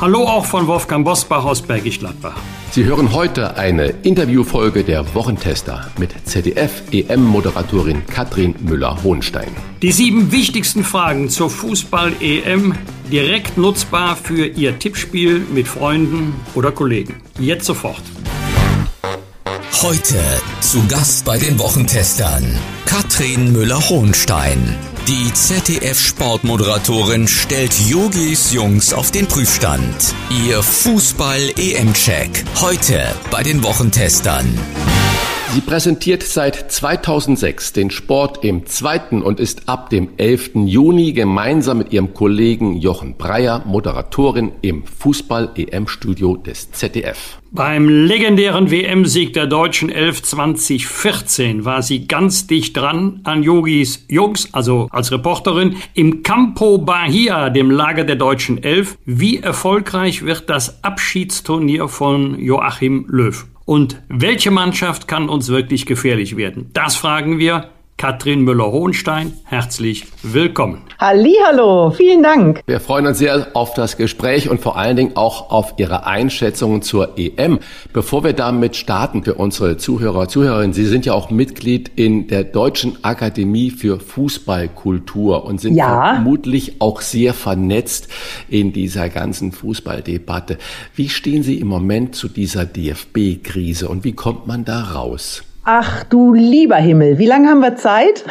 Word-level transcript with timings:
Hallo 0.00 0.28
auch 0.28 0.44
von 0.44 0.68
Wolfgang 0.68 1.04
Bosbach 1.04 1.44
aus 1.44 1.60
Bergisch 1.60 1.98
Gladbach. 1.98 2.36
Sie 2.70 2.84
hören 2.84 3.12
heute 3.12 3.56
eine 3.56 3.86
Interviewfolge 4.04 4.84
der 4.84 5.12
Wochentester 5.12 5.90
mit 5.98 6.14
ZDF-EM-Moderatorin 6.24 8.06
Katrin 8.06 8.54
Müller-Hohenstein. 8.60 9.48
Die 9.82 9.90
sieben 9.90 10.30
wichtigsten 10.30 10.84
Fragen 10.84 11.30
zur 11.30 11.50
Fußball-EM 11.50 12.76
direkt 13.10 13.58
nutzbar 13.58 14.14
für 14.14 14.46
Ihr 14.46 14.78
Tippspiel 14.78 15.40
mit 15.52 15.66
Freunden 15.66 16.34
oder 16.54 16.70
Kollegen. 16.70 17.16
Jetzt 17.40 17.64
sofort. 17.64 18.02
Heute 19.82 20.16
zu 20.60 20.86
Gast 20.86 21.24
bei 21.24 21.38
den 21.38 21.58
Wochentestern 21.58 22.44
Katrin 22.86 23.52
Müller-Hohenstein. 23.52 24.76
Die 25.08 25.32
ZDF-Sportmoderatorin 25.32 27.28
stellt 27.28 27.72
Yogis 27.88 28.52
Jungs 28.52 28.92
auf 28.92 29.10
den 29.10 29.26
Prüfstand. 29.26 30.14
Ihr 30.46 30.62
Fußball-EM-Check. 30.62 32.44
Heute 32.60 33.14
bei 33.30 33.42
den 33.42 33.62
Wochentestern. 33.62 34.44
Sie 35.50 35.62
präsentiert 35.62 36.22
seit 36.24 36.70
2006 36.70 37.72
den 37.72 37.90
Sport 37.90 38.44
im 38.44 38.66
zweiten 38.66 39.22
und 39.22 39.40
ist 39.40 39.66
ab 39.66 39.88
dem 39.88 40.10
11. 40.18 40.50
Juni 40.66 41.12
gemeinsam 41.12 41.78
mit 41.78 41.90
ihrem 41.90 42.12
Kollegen 42.12 42.76
Jochen 42.76 43.16
Breyer 43.16 43.62
Moderatorin 43.64 44.52
im 44.60 44.84
Fußball-EM-Studio 44.84 46.36
des 46.36 46.70
ZDF. 46.72 47.40
Beim 47.50 47.88
legendären 47.88 48.70
WM-Sieg 48.70 49.32
der 49.32 49.46
deutschen 49.46 49.88
11 49.88 50.22
2014 50.22 51.64
war 51.64 51.80
sie 51.80 52.06
ganz 52.06 52.46
dicht 52.46 52.76
dran 52.76 53.20
an 53.24 53.42
Yogis 53.42 54.04
Jungs, 54.06 54.52
also 54.52 54.88
als 54.90 55.10
Reporterin, 55.12 55.76
im 55.94 56.22
Campo 56.22 56.76
Bahia, 56.76 57.48
dem 57.48 57.70
Lager 57.70 58.04
der 58.04 58.16
deutschen 58.16 58.62
Elf. 58.62 58.98
Wie 59.06 59.38
erfolgreich 59.38 60.26
wird 60.26 60.50
das 60.50 60.84
Abschiedsturnier 60.84 61.88
von 61.88 62.38
Joachim 62.38 63.06
Löw? 63.08 63.46
Und 63.68 64.00
welche 64.08 64.50
Mannschaft 64.50 65.08
kann 65.08 65.28
uns 65.28 65.50
wirklich 65.50 65.84
gefährlich 65.84 66.38
werden? 66.38 66.70
Das 66.72 66.96
fragen 66.96 67.38
wir 67.38 67.68
Katrin 67.98 68.42
Müller-Hohenstein, 68.42 69.32
herzlich 69.42 70.06
willkommen. 70.22 70.82
Hallo, 71.00 71.90
vielen 71.90 72.22
Dank. 72.22 72.62
Wir 72.64 72.78
freuen 72.78 73.08
uns 73.08 73.18
sehr 73.18 73.48
auf 73.54 73.74
das 73.74 73.96
Gespräch 73.96 74.48
und 74.48 74.60
vor 74.60 74.76
allen 74.76 74.96
Dingen 74.96 75.16
auch 75.16 75.50
auf 75.50 75.74
Ihre 75.78 76.06
Einschätzungen 76.06 76.82
zur 76.82 77.18
EM. 77.18 77.58
Bevor 77.92 78.22
wir 78.22 78.34
damit 78.34 78.76
starten 78.76 79.24
für 79.24 79.34
unsere 79.34 79.78
Zuhörer, 79.78 80.28
Zuhörerinnen, 80.28 80.74
Sie 80.74 80.86
sind 80.86 81.06
ja 81.06 81.12
auch 81.12 81.30
Mitglied 81.30 81.90
in 81.96 82.28
der 82.28 82.44
Deutschen 82.44 83.02
Akademie 83.02 83.72
für 83.72 83.98
Fußballkultur 83.98 85.44
und 85.44 85.60
sind 85.60 85.74
ja. 85.74 86.14
vermutlich 86.14 86.80
auch 86.80 87.00
sehr 87.00 87.34
vernetzt 87.34 88.06
in 88.48 88.72
dieser 88.72 89.08
ganzen 89.08 89.50
Fußballdebatte. 89.50 90.58
Wie 90.94 91.08
stehen 91.08 91.42
Sie 91.42 91.58
im 91.58 91.66
Moment 91.66 92.14
zu 92.14 92.28
dieser 92.28 92.64
DFB-Krise 92.64 93.88
und 93.88 94.04
wie 94.04 94.12
kommt 94.12 94.46
man 94.46 94.64
da 94.64 94.82
raus? 94.82 95.42
Ach 95.70 96.02
du 96.04 96.32
lieber 96.32 96.76
Himmel, 96.76 97.18
wie 97.18 97.26
lange 97.26 97.48
haben 97.48 97.60
wir 97.60 97.76
Zeit? 97.76 98.24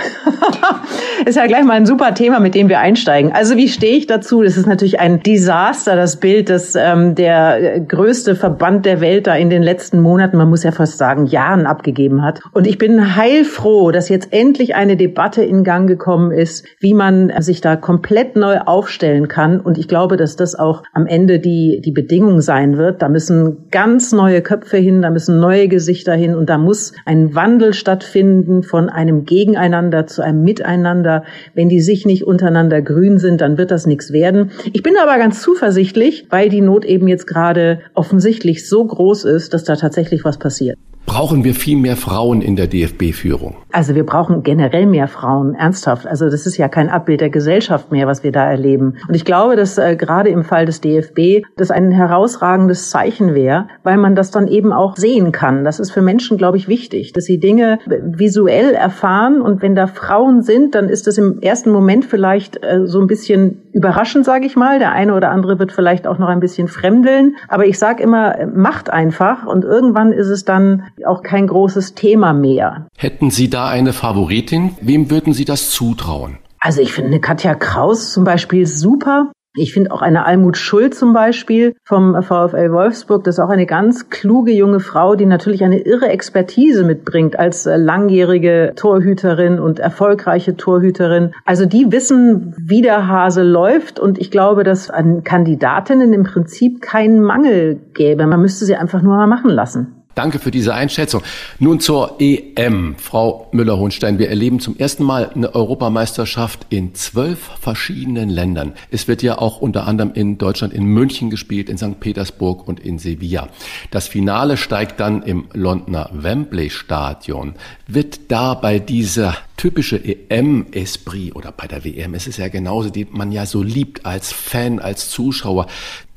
ist 1.28 1.36
ja 1.36 1.46
gleich 1.46 1.64
mal 1.64 1.74
ein 1.74 1.86
super 1.86 2.16
Thema, 2.16 2.40
mit 2.40 2.56
dem 2.56 2.68
wir 2.68 2.80
einsteigen. 2.80 3.32
Also 3.32 3.58
wie 3.58 3.68
stehe 3.68 3.96
ich 3.96 4.08
dazu? 4.08 4.42
Das 4.42 4.58
ist 4.58 4.66
natürlich 4.66 5.00
ein 5.00 5.22
Desaster, 5.22 5.96
das 5.96 6.16
Bild, 6.16 6.50
das 6.50 6.74
ähm, 6.74 7.14
der 7.14 7.80
größte 7.82 8.36
Verband 8.36 8.88
der 8.88 9.02
Welt 9.02 9.28
da 9.28 9.36
in 9.36 9.52
den 9.52 9.62
letzten 9.62 10.00
Monaten, 10.02 10.36
man 10.36 10.50
muss 10.50 10.64
ja 10.64 10.72
fast 10.72 10.98
sagen, 10.98 11.28
Jahren 11.28 11.68
abgegeben 11.68 12.24
hat. 12.24 12.40
Und 12.54 12.66
ich 12.66 12.80
bin 12.80 13.16
heilfroh, 13.16 13.92
dass 13.92 14.10
jetzt 14.10 14.34
endlich 14.34 14.74
eine 14.74 14.98
Debatte 14.98 15.44
in 15.44 15.64
Gang 15.64 15.88
gekommen 15.88 16.32
ist, 16.32 16.66
wie 16.80 16.96
man 16.96 17.32
sich 17.44 17.62
da 17.62 17.76
komplett 17.76 18.36
neu 18.36 18.62
aufstellen 18.62 19.28
kann. 19.28 19.60
Und 19.60 19.78
ich 19.78 19.88
glaube, 19.88 20.18
dass 20.18 20.38
das 20.38 20.56
auch 20.56 20.82
am 20.92 21.06
Ende 21.06 21.38
die, 21.40 21.84
die 21.86 21.92
Bedingung 21.92 22.42
sein 22.42 22.80
wird. 22.80 23.04
Da 23.04 23.10
müssen 23.10 23.68
ganz 23.70 24.12
neue 24.12 24.42
Köpfe 24.42 24.78
hin, 24.78 25.04
da 25.04 25.12
müssen 25.12 25.40
neue 25.40 25.68
Gesichter 25.68 26.16
hin 26.16 26.34
und 26.34 26.50
da 26.50 26.58
muss 26.58 26.94
ein 27.06 27.27
Wandel 27.36 27.74
stattfinden 27.74 28.64
von 28.64 28.90
einem 28.90 29.26
Gegeneinander 29.26 30.08
zu 30.08 30.22
einem 30.22 30.44
Miteinander. 30.44 31.24
Wenn 31.54 31.70
die 31.70 31.82
sich 31.82 32.06
nicht 32.06 32.26
untereinander 32.26 32.82
grün 32.82 33.18
sind, 33.18 33.42
dann 33.42 33.58
wird 33.58 33.72
das 33.72 33.86
nichts 33.86 34.12
werden. 34.12 34.52
Ich 34.74 34.84
bin 34.84 34.96
aber 35.02 35.18
ganz 35.18 35.42
zuversichtlich, 35.42 36.28
weil 36.30 36.50
die 36.50 36.62
Not 36.62 36.86
eben 36.86 37.08
jetzt 37.08 37.28
gerade 37.28 37.80
offensichtlich 37.94 38.68
so 38.68 38.86
groß 38.86 39.26
ist, 39.26 39.54
dass 39.54 39.64
da 39.64 39.76
tatsächlich 39.76 40.24
was 40.24 40.38
passiert. 40.38 40.78
Brauchen 41.08 41.46
wir 41.46 41.56
viel 41.56 41.78
mehr 41.78 41.96
Frauen 41.96 42.42
in 42.42 42.58
der 42.58 42.68
DFB-Führung? 42.68 43.56
Also 43.72 43.96
wir 43.96 44.06
brauchen 44.06 44.44
generell 44.44 44.86
mehr 44.86 45.08
Frauen, 45.08 45.56
ernsthaft. 45.56 46.06
Also 46.06 46.30
das 46.30 46.46
ist 46.46 46.58
ja 46.58 46.68
kein 46.68 46.90
Abbild 46.90 47.22
der 47.22 47.30
Gesellschaft 47.30 47.94
mehr, 47.94 48.08
was 48.08 48.24
wir 48.24 48.34
da 48.34 48.44
erleben. 48.44 48.98
Und 49.08 49.16
ich 49.16 49.24
glaube, 49.24 49.56
dass 49.56 49.78
äh, 49.78 49.96
gerade 49.96 50.30
im 50.30 50.44
Fall 50.44 50.66
des 50.66 50.82
DFB 50.82 51.46
das 51.56 51.72
ein 51.72 51.92
herausragendes 51.92 52.90
Zeichen 52.90 53.34
wäre, 53.36 53.68
weil 53.84 53.98
man 53.98 54.16
das 54.16 54.32
dann 54.32 54.48
eben 54.48 54.74
auch 54.74 54.98
sehen 54.98 55.32
kann. 55.32 55.64
Das 55.64 55.80
ist 55.80 55.92
für 55.92 56.02
Menschen, 56.02 56.38
glaube 56.38 56.58
ich, 56.58 56.68
wichtig, 56.68 57.14
dass 57.14 57.24
sie 57.24 57.40
Dinge 57.40 57.80
visuell 57.86 58.74
erfahren. 58.74 59.42
Und 59.42 59.62
wenn 59.62 59.76
da 59.76 59.88
Frauen 59.88 60.42
sind, 60.42 60.76
dann 60.76 60.90
ist 60.90 61.08
das 61.08 61.18
im 61.18 61.40
ersten 61.42 61.72
Moment 61.72 62.04
vielleicht 62.04 62.62
äh, 62.64 62.86
so 62.86 63.00
ein 63.00 63.08
bisschen 63.08 63.62
überraschend, 63.72 64.26
sage 64.26 64.46
ich 64.46 64.58
mal. 64.58 64.78
Der 64.78 64.92
eine 64.92 65.16
oder 65.16 65.32
andere 65.32 65.58
wird 65.58 65.72
vielleicht 65.72 66.06
auch 66.06 66.18
noch 66.18 66.28
ein 66.28 66.42
bisschen 66.42 66.68
fremdeln. 66.68 67.38
Aber 67.48 67.66
ich 67.66 67.80
sage 67.80 68.04
immer, 68.04 68.36
macht 68.54 68.90
einfach. 68.90 69.46
Und 69.46 69.64
irgendwann 69.64 70.12
ist 70.12 70.28
es 70.28 70.44
dann 70.44 70.84
auch 71.06 71.24
kein 71.24 71.48
großes 71.48 71.94
Thema 71.96 72.34
mehr. 72.34 72.88
Hätten 72.98 73.30
Sie 73.30 73.50
da 73.50 73.68
eine 73.68 73.94
Favoritin? 73.94 74.76
Wem 74.82 75.12
würden 75.12 75.34
Sie 75.34 75.46
das 75.46 75.70
zutrauen? 75.72 76.38
Also 76.60 76.82
ich 76.82 76.94
finde 76.94 77.20
Katja 77.20 77.56
Kraus 77.56 78.12
zum 78.12 78.24
Beispiel 78.24 78.66
super. 78.66 79.32
Ich 79.60 79.74
finde 79.74 79.92
auch 79.92 80.04
eine 80.04 80.26
Almut 80.26 80.56
Schuld 80.56 80.94
zum 80.94 81.14
Beispiel 81.14 81.76
vom 81.84 82.22
VfL 82.22 82.72
Wolfsburg, 82.72 83.24
das 83.24 83.36
ist 83.36 83.44
auch 83.44 83.50
eine 83.50 83.66
ganz 83.66 84.12
kluge 84.12 84.52
junge 84.52 84.80
Frau, 84.80 85.16
die 85.16 85.26
natürlich 85.26 85.64
eine 85.64 85.80
irre 85.80 86.10
Expertise 86.10 86.84
mitbringt 86.84 87.40
als 87.40 87.66
äh, 87.66 87.76
langjährige 87.76 88.74
Torhüterin 88.76 89.60
und 89.60 89.80
erfolgreiche 89.80 90.58
Torhüterin. 90.58 91.32
Also 91.44 91.66
die 91.66 91.92
wissen, 91.92 92.54
wie 92.58 92.84
der 92.84 93.08
Hase 93.08 93.42
läuft 93.42 94.00
und 94.00 94.20
ich 94.20 94.30
glaube, 94.30 94.64
dass 94.64 94.92
an 94.92 95.24
Kandidatinnen 95.24 96.14
im 96.14 96.24
Prinzip 96.24 96.82
keinen 96.82 97.22
Mangel 97.22 97.80
gäbe. 97.96 98.28
Man 98.28 98.42
müsste 98.42 98.66
sie 98.66 98.76
einfach 98.76 99.02
nur 99.02 99.16
mal 99.16 99.28
machen 99.28 99.50
lassen. 99.50 99.97
Danke 100.18 100.40
für 100.40 100.50
diese 100.50 100.74
Einschätzung. 100.74 101.22
Nun 101.60 101.80
zur 101.80 102.16
EM. 102.20 102.96
Frau 102.98 103.50
Müller-Hohenstein, 103.52 104.18
wir 104.18 104.30
erleben 104.30 104.60
zum 104.60 104.76
ersten 104.76 105.04
Mal 105.04 105.30
eine 105.30 105.54
Europameisterschaft 105.54 106.66
in 106.70 106.96
zwölf 106.96 107.38
verschiedenen 107.62 108.30
Ländern. 108.30 108.74
Es 108.90 109.08
wird 109.08 109.22
ja 109.22 109.38
auch 109.38 109.62
unter 109.62 109.86
anderem 109.86 110.14
in 110.16 110.40
Deutschland 110.40 110.74
in 110.74 110.86
München 110.86 111.30
gespielt, 111.30 111.70
in 111.70 111.78
St. 111.78 112.00
Petersburg 112.00 112.68
und 112.68 112.80
in 112.80 112.98
Sevilla. 112.98 113.50
Das 113.92 114.08
Finale 114.08 114.58
steigt 114.58 115.00
dann 115.00 115.22
im 115.22 115.50
Londoner 115.54 116.10
Wembley 116.12 116.72
Stadion. 116.72 117.54
Wird 117.90 118.32
da 118.32 118.54
bei 118.54 118.80
dieser 118.80 119.38
typische 119.56 119.98
EM-Esprit 120.04 121.34
oder 121.34 121.54
bei 121.54 121.68
der 121.68 121.86
WM 121.86 122.16
ist 122.16 122.28
es 122.28 122.36
ja 122.36 122.50
genauso, 122.50 122.90
die 122.90 123.08
man 123.10 123.32
ja 123.32 123.46
so 123.46 123.64
liebt 123.64 124.06
als 124.06 124.34
Fan, 124.34 124.80
als 124.80 125.10
Zuschauer. 125.10 125.68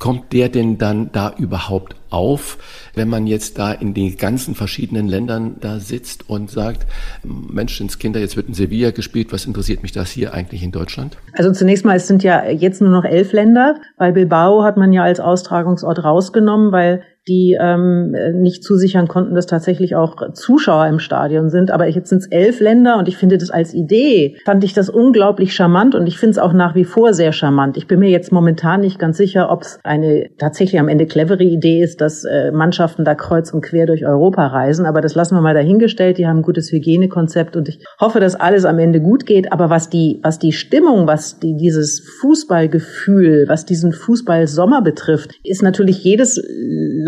Kommt 0.00 0.32
der 0.32 0.48
denn 0.48 0.78
dann 0.78 1.12
da 1.12 1.32
überhaupt 1.38 1.94
auf, 2.10 2.58
wenn 2.94 3.08
man 3.08 3.28
jetzt 3.28 3.58
da 3.58 3.70
in 3.70 3.94
den 3.94 4.16
ganzen 4.16 4.56
verschiedenen 4.56 5.06
Ländern 5.06 5.56
da 5.60 5.78
sitzt 5.78 6.28
und 6.28 6.50
sagt, 6.50 6.88
Menschenskinder, 7.22 8.18
jetzt 8.18 8.36
wird 8.36 8.48
in 8.48 8.54
Sevilla 8.54 8.90
gespielt, 8.90 9.32
was 9.32 9.46
interessiert 9.46 9.82
mich 9.82 9.92
das 9.92 10.10
hier 10.10 10.34
eigentlich 10.34 10.64
in 10.64 10.72
Deutschland? 10.72 11.16
Also 11.34 11.52
zunächst 11.52 11.84
mal, 11.84 11.96
es 11.96 12.08
sind 12.08 12.24
ja 12.24 12.48
jetzt 12.50 12.80
nur 12.80 12.90
noch 12.90 13.04
elf 13.04 13.32
Länder, 13.32 13.76
weil 13.96 14.12
Bilbao 14.12 14.64
hat 14.64 14.76
man 14.76 14.92
ja 14.92 15.04
als 15.04 15.20
Austragungsort 15.20 16.02
rausgenommen, 16.02 16.72
weil 16.72 17.04
die 17.28 17.56
ähm, 17.60 18.14
nicht 18.40 18.64
zusichern 18.64 19.06
konnten, 19.06 19.34
dass 19.34 19.46
tatsächlich 19.46 19.94
auch 19.94 20.32
Zuschauer 20.32 20.86
im 20.86 20.98
Stadion 20.98 21.50
sind. 21.50 21.70
Aber 21.70 21.86
jetzt 21.86 22.08
sind 22.08 22.18
es 22.18 22.26
elf 22.30 22.60
Länder 22.60 22.98
und 22.98 23.08
ich 23.08 23.16
finde 23.16 23.36
das 23.36 23.50
als 23.50 23.74
Idee, 23.74 24.36
fand 24.44 24.64
ich 24.64 24.72
das 24.72 24.88
unglaublich 24.88 25.54
charmant 25.54 25.94
und 25.94 26.06
ich 26.06 26.18
finde 26.18 26.32
es 26.32 26.38
auch 26.38 26.52
nach 26.52 26.74
wie 26.74 26.84
vor 26.84 27.12
sehr 27.12 27.32
charmant. 27.32 27.76
Ich 27.76 27.86
bin 27.86 28.00
mir 28.00 28.10
jetzt 28.10 28.32
momentan 28.32 28.80
nicht 28.80 28.98
ganz 28.98 29.18
sicher, 29.18 29.50
ob 29.50 29.62
es 29.62 29.78
eine 29.84 30.30
tatsächlich 30.38 30.80
am 30.80 30.88
Ende 30.88 31.06
clevere 31.06 31.44
Idee 31.44 31.82
ist, 31.82 32.00
dass 32.00 32.24
äh, 32.24 32.50
Mannschaften 32.52 33.04
da 33.04 33.14
kreuz 33.14 33.52
und 33.52 33.60
quer 33.60 33.86
durch 33.86 34.06
Europa 34.06 34.46
reisen. 34.46 34.86
Aber 34.86 35.00
das 35.00 35.14
lassen 35.14 35.34
wir 35.34 35.42
mal 35.42 35.54
dahingestellt. 35.54 36.16
Die 36.18 36.26
haben 36.26 36.38
ein 36.38 36.42
gutes 36.42 36.72
Hygienekonzept 36.72 37.54
und 37.54 37.68
ich 37.68 37.84
hoffe, 38.00 38.20
dass 38.20 38.34
alles 38.34 38.64
am 38.64 38.78
Ende 38.78 39.00
gut 39.00 39.26
geht. 39.26 39.52
Aber 39.52 39.68
was 39.68 39.90
die, 39.90 40.20
was 40.22 40.38
die 40.38 40.52
Stimmung, 40.52 41.06
was 41.06 41.38
die, 41.38 41.54
dieses 41.56 42.00
Fußballgefühl, 42.20 43.44
was 43.46 43.66
diesen 43.66 43.92
Fußballsommer 43.92 44.82
betrifft, 44.82 45.34
ist 45.44 45.62
natürlich 45.62 46.02
jedes 46.02 46.40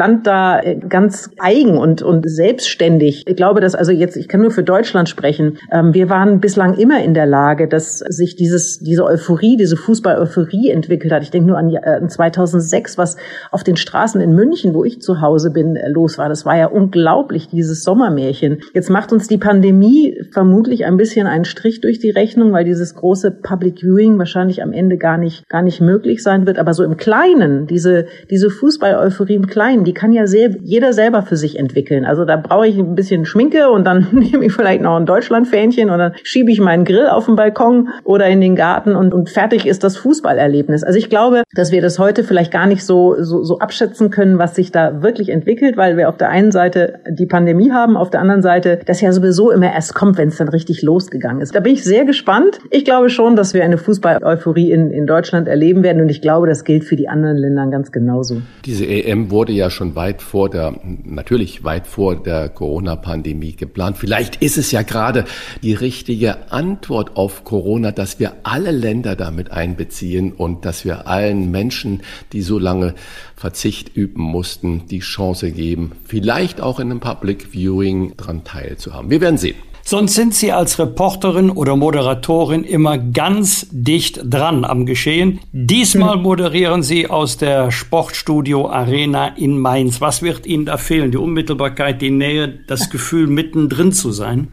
Land 0.03 0.12
Land 0.12 0.26
da 0.26 0.61
äh, 0.61 0.76
ganz 0.76 1.31
eigen 1.38 1.79
und, 1.79 2.03
und 2.03 2.29
selbstständig. 2.29 3.25
Ich 3.26 3.37
glaube, 3.37 3.61
dass 3.61 3.75
also 3.75 3.93
jetzt, 3.93 4.17
ich 4.17 4.29
kann 4.29 4.41
nur 4.41 4.50
für 4.50 4.62
Deutschland 4.62 5.09
sprechen. 5.09 5.59
Ähm, 5.70 5.94
wir 5.94 6.09
waren 6.09 6.41
bislang 6.41 6.75
immer 6.75 7.03
in 7.03 7.14
der 7.14 7.26
Lage, 7.26 7.69
dass 7.69 7.99
sich 7.99 8.37
dieses, 8.37 8.79
diese 8.79 9.05
Euphorie, 9.05 9.56
diese 9.56 9.76
Fußball-Euphorie 9.76 10.70
entwickelt 10.70 11.12
hat. 11.12 11.23
Ich 11.23 11.31
denke 11.31 11.49
nur 11.49 11.59
an, 11.59 11.75
an 11.76 12.09
2006, 12.09 12.99
was 12.99 13.17
auf 13.50 13.64
den 13.64 13.76
Straßen 13.76 14.20
in 14.20 14.35
München, 14.35 14.75
wo 14.75 14.85
ich 14.85 15.00
zu 15.00 15.20
Hause 15.20 15.50
bin, 15.50 15.79
los 15.88 16.19
war. 16.19 16.29
Das 16.29 16.44
war 16.44 16.56
ja 16.56 16.67
unglaublich, 16.67 17.49
dieses 17.49 17.82
Sommermärchen. 17.82 18.61
Jetzt 18.75 18.91
macht 18.91 19.12
uns 19.12 19.29
die 19.29 19.38
Pandemie 19.38 20.20
vermutlich 20.31 20.85
ein 20.85 20.97
bisschen 20.97 21.26
einen 21.26 21.44
Strich 21.44 21.81
durch 21.81 21.99
die 21.99 22.11
Rechnung, 22.11 22.53
weil 22.53 22.64
dieses 22.64 22.94
große 22.94 23.31
Public 23.31 23.81
Viewing 23.81 24.19
wahrscheinlich 24.19 24.62
am 24.62 24.73
Ende 24.73 24.99
gar 24.99 25.19
nicht, 25.19 25.49
gar 25.49 25.62
nicht 25.62 25.81
möglich 25.81 26.23
sein 26.23 26.47
wird. 26.47 26.59
Aber 26.59 26.75
so 26.75 26.85
im 26.85 26.97
Kleinen, 26.97 27.67
diese, 27.67 28.06
diese 28.31 28.50
Fußball-Euphorie 28.50 29.35
im 29.35 29.47
Kleinen, 29.47 29.85
die 29.85 29.91
kann 29.94 30.12
ja 30.12 30.26
sehr, 30.26 30.50
jeder 30.62 30.92
selber 30.92 31.22
für 31.22 31.36
sich 31.36 31.58
entwickeln. 31.58 32.04
Also 32.04 32.24
da 32.24 32.36
brauche 32.36 32.66
ich 32.66 32.78
ein 32.78 32.94
bisschen 32.94 33.24
Schminke 33.24 33.70
und 33.70 33.84
dann 33.84 34.08
nehme 34.12 34.44
ich 34.44 34.52
vielleicht 34.52 34.82
noch 34.82 34.96
ein 34.96 35.06
Deutschland-Fähnchen 35.06 35.90
und 35.90 35.98
dann 35.98 36.12
schiebe 36.22 36.50
ich 36.50 36.60
meinen 36.60 36.84
Grill 36.84 37.06
auf 37.06 37.26
den 37.26 37.36
Balkon 37.36 37.88
oder 38.04 38.26
in 38.26 38.40
den 38.40 38.56
Garten 38.56 38.94
und, 38.96 39.14
und 39.14 39.30
fertig 39.30 39.66
ist 39.66 39.84
das 39.84 39.96
Fußballerlebnis. 39.96 40.84
Also 40.84 40.98
ich 40.98 41.10
glaube, 41.10 41.42
dass 41.54 41.72
wir 41.72 41.82
das 41.82 41.98
heute 41.98 42.24
vielleicht 42.24 42.52
gar 42.52 42.66
nicht 42.66 42.84
so, 42.84 43.16
so, 43.18 43.42
so 43.42 43.58
abschätzen 43.58 44.10
können, 44.10 44.38
was 44.38 44.54
sich 44.54 44.72
da 44.72 45.02
wirklich 45.02 45.28
entwickelt, 45.28 45.76
weil 45.76 45.96
wir 45.96 46.08
auf 46.08 46.16
der 46.16 46.28
einen 46.28 46.52
Seite 46.52 47.00
die 47.08 47.26
Pandemie 47.26 47.72
haben, 47.72 47.96
auf 47.96 48.10
der 48.10 48.20
anderen 48.20 48.42
Seite 48.42 48.80
das 48.86 49.00
ja 49.00 49.12
sowieso 49.12 49.50
immer 49.50 49.72
erst 49.72 49.94
kommt, 49.94 50.18
wenn 50.18 50.28
es 50.28 50.36
dann 50.36 50.48
richtig 50.48 50.82
losgegangen 50.82 51.40
ist. 51.42 51.54
Da 51.54 51.60
bin 51.60 51.72
ich 51.72 51.84
sehr 51.84 52.04
gespannt. 52.04 52.58
Ich 52.70 52.84
glaube 52.84 53.10
schon, 53.10 53.36
dass 53.36 53.54
wir 53.54 53.64
eine 53.64 53.78
Fußball-Euphorie 53.78 54.70
in, 54.70 54.90
in 54.90 55.06
Deutschland 55.06 55.48
erleben 55.48 55.82
werden 55.82 56.02
und 56.02 56.08
ich 56.08 56.20
glaube, 56.20 56.46
das 56.46 56.64
gilt 56.64 56.84
für 56.84 56.96
die 56.96 57.08
anderen 57.08 57.36
Länder 57.36 57.66
ganz 57.68 57.92
genauso. 57.92 58.42
Diese 58.64 58.86
EM 58.86 59.30
wurde 59.30 59.52
ja 59.52 59.70
schon 59.70 59.81
weit 59.94 60.23
vor 60.23 60.49
der, 60.49 60.75
natürlich 61.05 61.64
weit 61.64 61.87
vor 61.87 62.17
der 62.17 62.49
Corona-Pandemie 62.49 63.52
geplant. 63.52 63.99
Vielleicht 63.99 64.37
ist 64.37 64.56
es 64.56 64.73
ja 64.73 64.82
gerade 64.82 65.25
die 65.62 65.75
richtige 65.75 66.50
Antwort 66.52 67.17
auf 67.17 67.44
Corona, 67.44 67.93
dass 67.93 68.19
wir 68.19 68.32
alle 68.43 68.70
Länder 68.70 69.17
damit 69.17 69.50
einbeziehen 69.50 70.32
und 70.32 70.64
dass 70.64 70.84
wir 70.84 71.06
allen 71.06 71.50
Menschen, 71.50 72.02
die 72.32 72.43
so 72.43 72.58
lange 72.58 72.94
Verzicht 73.37 73.96
üben 73.96 74.23
mussten, 74.23 74.87
die 74.87 75.00
Chance 75.00 75.50
geben, 75.50 75.93
vielleicht 76.05 76.61
auch 76.61 76.78
in 76.81 76.90
einem 76.90 77.00
Public 77.00 77.49
Viewing 77.52 78.17
dran 78.17 78.44
teilzuhaben. 78.44 79.11
Wir 79.11 79.20
werden 79.20 79.38
sehen. 79.38 79.56
Sonst 79.84 80.14
sind 80.14 80.34
Sie 80.34 80.52
als 80.52 80.79
Reporterin 80.79 81.50
oder 81.50 81.76
Moderatorin 81.76 82.64
immer 82.64 82.99
ganz 82.99 83.67
dicht 83.70 84.20
dran 84.25 84.64
am 84.64 84.87
Geschehen. 84.87 85.40
Diesmal 85.52 86.14
hm. 86.14 86.23
moderieren 86.23 86.82
Sie 86.82 87.11
aus 87.11 87.37
der 87.37 87.70
Sportstudio 87.70 88.70
Arena 88.70 89.29
in 89.29 89.58
Mainz. 89.58 90.00
Was 90.00 90.23
wird 90.23 90.46
Ihnen 90.46 90.67
da 90.67 90.76
fehlen? 90.76 91.11
Die 91.11 91.19
Unmittelbarkeit, 91.19 92.00
die 92.00 92.11
Nähe, 92.11 92.49
das 92.67 92.90
Gefühl, 92.90 93.26
mittendrin 93.26 93.93
zu 93.93 94.12
sein? 94.12 94.49